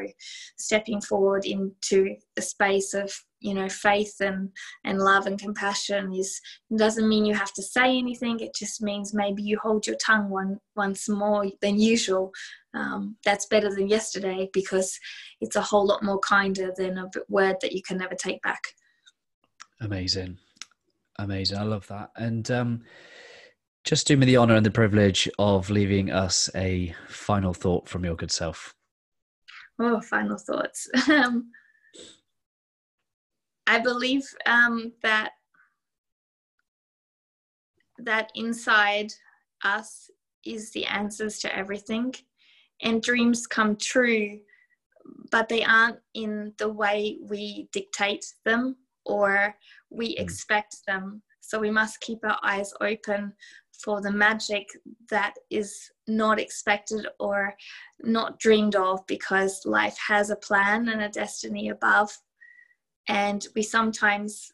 stepping 0.59 1.01
forward 1.01 1.47
into 1.47 2.17
the 2.35 2.43
space 2.43 2.95
of 2.95 3.15
you 3.41 3.55
know 3.55 3.69
faith 3.69 4.17
and 4.21 4.49
and 4.85 4.99
love 4.99 5.27
and 5.27 5.39
compassion 5.39 6.13
is 6.13 6.41
doesn't 6.77 7.09
mean 7.09 7.25
you 7.25 7.35
have 7.35 7.53
to 7.55 7.63
say 7.63 7.97
anything. 7.97 8.41
It 8.41 8.55
just 8.55 8.83
means 8.83 9.15
maybe 9.15 9.43
you 9.43 9.59
hold 9.63 9.87
your 9.87 9.97
tongue 10.05 10.29
one 10.29 10.59
once 10.77 11.09
more 11.09 11.47
than 11.63 11.79
usual. 11.79 12.33
Um, 12.75 13.17
that's 13.25 13.47
better 13.47 13.73
than 13.73 13.89
yesterday 13.89 14.51
because 14.53 14.99
it's 15.41 15.57
a 15.57 15.63
whole 15.63 15.87
lot 15.87 16.03
more 16.03 16.19
kinder 16.19 16.73
than 16.77 16.99
a 16.99 17.09
word 17.29 17.57
that 17.63 17.73
you 17.73 17.83
can 17.83 17.99
never 17.99 18.17
take 18.17 18.43
back. 18.43 18.63
Amazing, 19.81 20.39
amazing. 21.19 21.59
I 21.59 21.63
love 21.63 21.87
that. 21.89 22.11
And 22.17 22.51
um, 22.51 22.83
just 23.85 24.07
do 24.07 24.17
me 24.17 24.25
the 24.25 24.37
honor 24.37 24.55
and 24.55 24.65
the 24.65 24.71
privilege 24.71 25.29
of 25.39 25.69
leaving 25.69 26.11
us 26.11 26.49
a 26.55 26.95
final 27.09 27.53
thought 27.53 27.89
from 27.89 28.05
your 28.05 28.17
good 28.17 28.31
self. 28.31 28.75
Oh, 29.79 30.01
final 30.01 30.39
thoughts. 30.39 30.89
Um, 31.09 31.51
I 33.67 33.79
believe 33.79 34.25
um, 34.45 34.93
that 35.03 35.31
that 37.99 38.31
inside 38.35 39.13
us 39.65 40.11
is 40.45 40.71
the 40.73 40.85
answers 40.85 41.39
to 41.41 41.57
everything, 41.57 42.15
and 42.83 43.03
dreams 43.03 43.47
come 43.47 43.77
true, 43.77 44.39
but 45.31 45.49
they 45.49 45.65
aren't 45.65 45.99
in 46.13 46.53
the 46.59 46.69
way 46.69 47.19
we 47.23 47.69
dictate 47.73 48.27
them 48.45 48.77
or 49.07 49.55
we 49.91 50.15
mm. 50.15 50.21
expect 50.21 50.77
them. 50.87 51.23
So 51.41 51.59
we 51.59 51.71
must 51.71 52.01
keep 52.01 52.19
our 52.25 52.39
eyes 52.43 52.73
open 52.81 53.33
for 53.85 54.01
the 54.01 54.11
magic 54.11 54.67
that 55.11 55.35
is 55.51 55.91
not 56.09 56.41
expected 56.41 57.07
or 57.21 57.55
not 58.01 58.39
dreamed 58.39 58.75
of 58.75 59.07
because 59.07 59.61
life 59.67 59.97
has 60.09 60.31
a 60.31 60.37
plan 60.37 60.89
and 60.89 61.03
a 61.03 61.09
destiny 61.11 61.69
above. 61.69 62.11
And 63.09 63.47
we 63.55 63.63
sometimes 63.63 64.51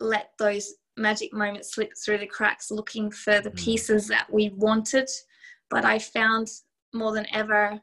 let 0.00 0.30
those 0.38 0.72
magic 0.96 1.34
moments 1.34 1.74
slip 1.74 1.92
through 2.02 2.18
the 2.18 2.26
cracks 2.26 2.70
looking 2.70 3.10
for 3.10 3.40
the 3.40 3.50
mm. 3.50 3.58
pieces 3.58 4.08
that 4.08 4.32
we 4.32 4.50
wanted. 4.56 5.08
But 5.68 5.84
I 5.84 5.98
found 5.98 6.48
more 6.94 7.12
than 7.12 7.26
ever, 7.32 7.78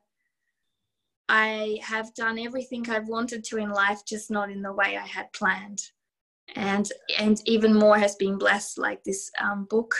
I 1.28 1.80
have 1.84 2.16
done 2.16 2.40
everything 2.40 2.90
I've 2.90 3.08
wanted 3.08 3.44
to 3.46 3.58
in 3.58 3.70
life, 3.70 4.04
just 4.06 4.32
not 4.32 4.50
in 4.50 4.64
the 4.64 4.74
way 4.74 4.98
I 4.98 5.06
had 5.06 5.32
planned. 5.34 5.82
And 6.56 6.92
and 7.20 7.40
even 7.46 7.76
more 7.76 8.00
has 8.00 8.16
been 8.16 8.40
blessed, 8.40 8.80
like 8.80 9.04
this 9.04 9.30
um, 9.40 9.68
book 9.70 9.94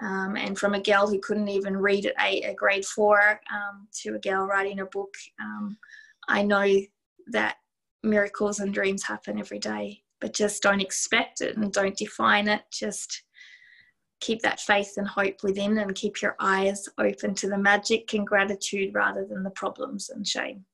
um, 0.00 0.36
and 0.36 0.58
from 0.58 0.74
a 0.74 0.82
girl 0.82 1.06
who 1.06 1.18
couldn't 1.18 1.48
even 1.48 1.76
read 1.76 2.06
at 2.06 2.14
a 2.18 2.54
grade 2.54 2.84
four 2.84 3.40
um, 3.52 3.88
to 4.02 4.14
a 4.14 4.18
girl 4.18 4.46
writing 4.46 4.80
a 4.80 4.86
book, 4.86 5.14
um, 5.40 5.76
I 6.28 6.42
know 6.42 6.66
that 7.28 7.56
miracles 8.02 8.60
and 8.60 8.72
dreams 8.72 9.02
happen 9.02 9.38
every 9.38 9.58
day, 9.58 10.02
but 10.20 10.32
just 10.32 10.62
don't 10.62 10.80
expect 10.80 11.40
it 11.40 11.56
and 11.56 11.72
don't 11.72 11.96
define 11.96 12.48
it. 12.48 12.62
Just 12.72 13.24
keep 14.20 14.42
that 14.42 14.60
faith 14.60 14.94
and 14.96 15.08
hope 15.08 15.42
within 15.42 15.78
and 15.78 15.94
keep 15.94 16.20
your 16.22 16.36
eyes 16.40 16.88
open 16.98 17.34
to 17.34 17.48
the 17.48 17.58
magic 17.58 18.12
and 18.14 18.26
gratitude 18.26 18.94
rather 18.94 19.24
than 19.24 19.42
the 19.42 19.50
problems 19.50 20.10
and 20.10 20.26
shame. 20.26 20.64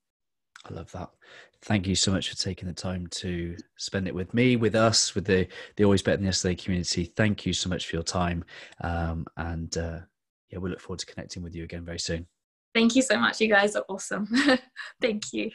I 0.69 0.75
love 0.75 0.91
that. 0.93 1.11
Thank 1.67 1.89
you 1.89 1.97
so 1.97 2.13
much 2.13 2.31
for 2.31 2.37
taking 2.37 2.69
the 2.69 2.75
time 2.75 3.09
to 3.09 3.57
spend 3.77 4.07
it 4.07 4.15
with 4.15 4.33
me, 4.33 4.55
with 4.55 4.77
us, 4.77 5.17
with 5.17 5.25
the 5.25 5.49
the 5.75 5.83
Always 5.83 6.01
Better 6.01 6.19
Than 6.19 6.27
Yesterday 6.27 6.55
community. 6.55 7.07
Thank 7.17 7.45
you 7.45 7.53
so 7.53 7.69
much 7.69 7.89
for 7.89 7.97
your 7.97 8.05
time, 8.05 8.45
um, 8.83 9.27
and 9.37 9.77
uh, 9.77 9.99
yeah, 10.49 10.61
we 10.61 10.71
look 10.71 10.79
forward 10.79 11.01
to 11.01 11.07
connecting 11.07 11.43
with 11.43 11.57
you 11.57 11.65
again 11.65 11.85
very 11.85 11.99
soon. 11.99 12.25
Thank 12.73 12.95
you 12.95 13.03
so 13.03 13.19
much. 13.19 13.41
You 13.41 13.49
guys 13.49 13.75
are 13.75 13.85
awesome. 13.89 14.29
Thank 15.01 15.33
you. 15.33 15.51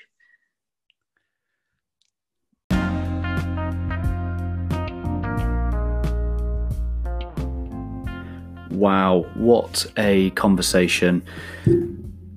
Wow, 8.69 9.25
what 9.35 9.85
a 9.95 10.31
conversation. 10.31 11.23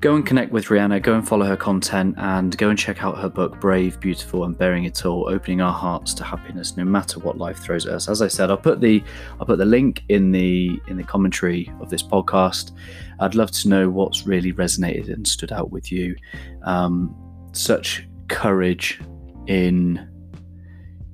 Go 0.04 0.16
and 0.16 0.26
connect 0.26 0.52
with 0.52 0.66
Rihanna, 0.66 1.00
go 1.00 1.14
and 1.14 1.26
follow 1.26 1.46
her 1.46 1.56
content, 1.56 2.14
and 2.18 2.54
go 2.58 2.68
and 2.68 2.78
check 2.78 3.02
out 3.02 3.16
her 3.16 3.30
book, 3.30 3.58
Brave, 3.58 3.98
Beautiful, 4.00 4.44
and 4.44 4.54
Bearing 4.54 4.84
It 4.84 5.06
All, 5.06 5.26
opening 5.30 5.62
our 5.62 5.72
hearts 5.72 6.12
to 6.12 6.24
happiness 6.24 6.76
no 6.76 6.84
matter 6.84 7.18
what 7.20 7.38
life 7.38 7.56
throws 7.56 7.86
at 7.86 7.94
us. 7.94 8.06
As 8.06 8.20
I 8.20 8.28
said, 8.28 8.50
I'll 8.50 8.58
put 8.58 8.82
the 8.82 9.02
I'll 9.40 9.46
put 9.46 9.56
the 9.56 9.64
link 9.64 10.04
in 10.10 10.30
the 10.30 10.78
in 10.88 10.98
the 10.98 11.04
commentary 11.04 11.72
of 11.80 11.88
this 11.88 12.02
podcast. 12.02 12.72
I'd 13.18 13.34
love 13.34 13.50
to 13.52 13.68
know 13.70 13.88
what's 13.88 14.26
really 14.26 14.52
resonated 14.52 15.10
and 15.10 15.26
stood 15.26 15.52
out 15.52 15.70
with 15.70 15.90
you. 15.90 16.14
Um, 16.64 17.16
such 17.52 18.06
courage 18.28 19.00
in 19.46 20.06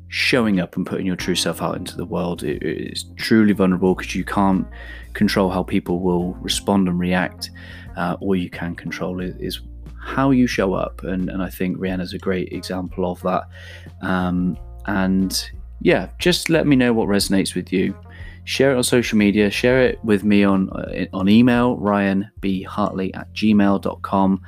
showing 0.09 0.59
up 0.59 0.75
and 0.75 0.85
putting 0.85 1.07
your 1.07 1.15
true 1.15 1.37
self 1.37 1.63
out 1.63 1.77
into 1.77 1.97
the 1.97 2.05
world 2.05 2.43
it 2.43 2.61
is 2.61 3.05
truly 3.15 3.53
vulnerable 3.53 3.95
because 3.95 4.17
you 4.17 4.25
can't 4.25 4.67
control 5.15 5.49
how 5.49 5.63
people 5.63 6.01
will 6.01 6.35
respond 6.35 6.89
and 6.89 6.99
react. 6.99 7.51
Uh, 7.97 8.17
all 8.21 8.37
you 8.37 8.51
can 8.51 8.75
control 8.75 9.21
is, 9.21 9.35
is, 9.37 9.61
how 10.01 10.31
you 10.31 10.47
show 10.47 10.75
up, 10.75 11.05
and, 11.05 11.29
and 11.29 11.43
I 11.43 11.51
think 11.51 11.77
Rihanna's 11.77 12.15
a 12.15 12.19
great 12.19 12.53
example 12.53 13.11
of 13.11 13.21
that. 13.23 13.45
Um, 14.01 14.59
and 14.87 15.51
yeah, 15.81 16.09
just 16.19 16.49
let 16.49 16.67
me 16.67 16.75
know 16.75 16.93
what 16.93 17.09
resonates 17.09 17.55
with 17.55 17.73
you. 17.73 17.95
Share 18.45 18.73
it 18.73 18.77
on 18.77 18.83
social 18.83 19.19
media. 19.19 19.51
Share 19.51 19.83
it 19.83 20.03
with 20.05 20.25
me 20.25 20.43
on 20.43 20.71
uh, 20.71 21.07
on 21.13 21.29
email, 21.29 21.77
ryanbhartley 21.77 23.15
at 23.15 23.33
gmail.com. 23.35 24.43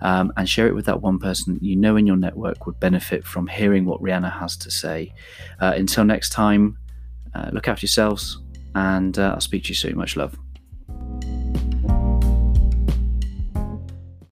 Um, 0.00 0.32
and 0.36 0.48
share 0.48 0.66
it 0.66 0.74
with 0.74 0.86
that 0.86 1.00
one 1.00 1.20
person 1.20 1.60
you 1.62 1.76
know 1.76 1.94
in 1.94 2.08
your 2.08 2.16
network 2.16 2.66
would 2.66 2.80
benefit 2.80 3.24
from 3.24 3.46
hearing 3.46 3.84
what 3.84 4.00
Rihanna 4.02 4.32
has 4.32 4.56
to 4.58 4.70
say. 4.70 5.12
Uh, 5.60 5.74
until 5.76 6.04
next 6.04 6.30
time, 6.30 6.76
uh, 7.34 7.50
look 7.52 7.68
after 7.68 7.84
yourselves, 7.84 8.40
and 8.74 9.16
uh, 9.18 9.32
I'll 9.34 9.40
speak 9.40 9.64
to 9.64 9.68
you 9.68 9.74
soon. 9.74 9.96
Much 9.96 10.16
love. 10.16 10.36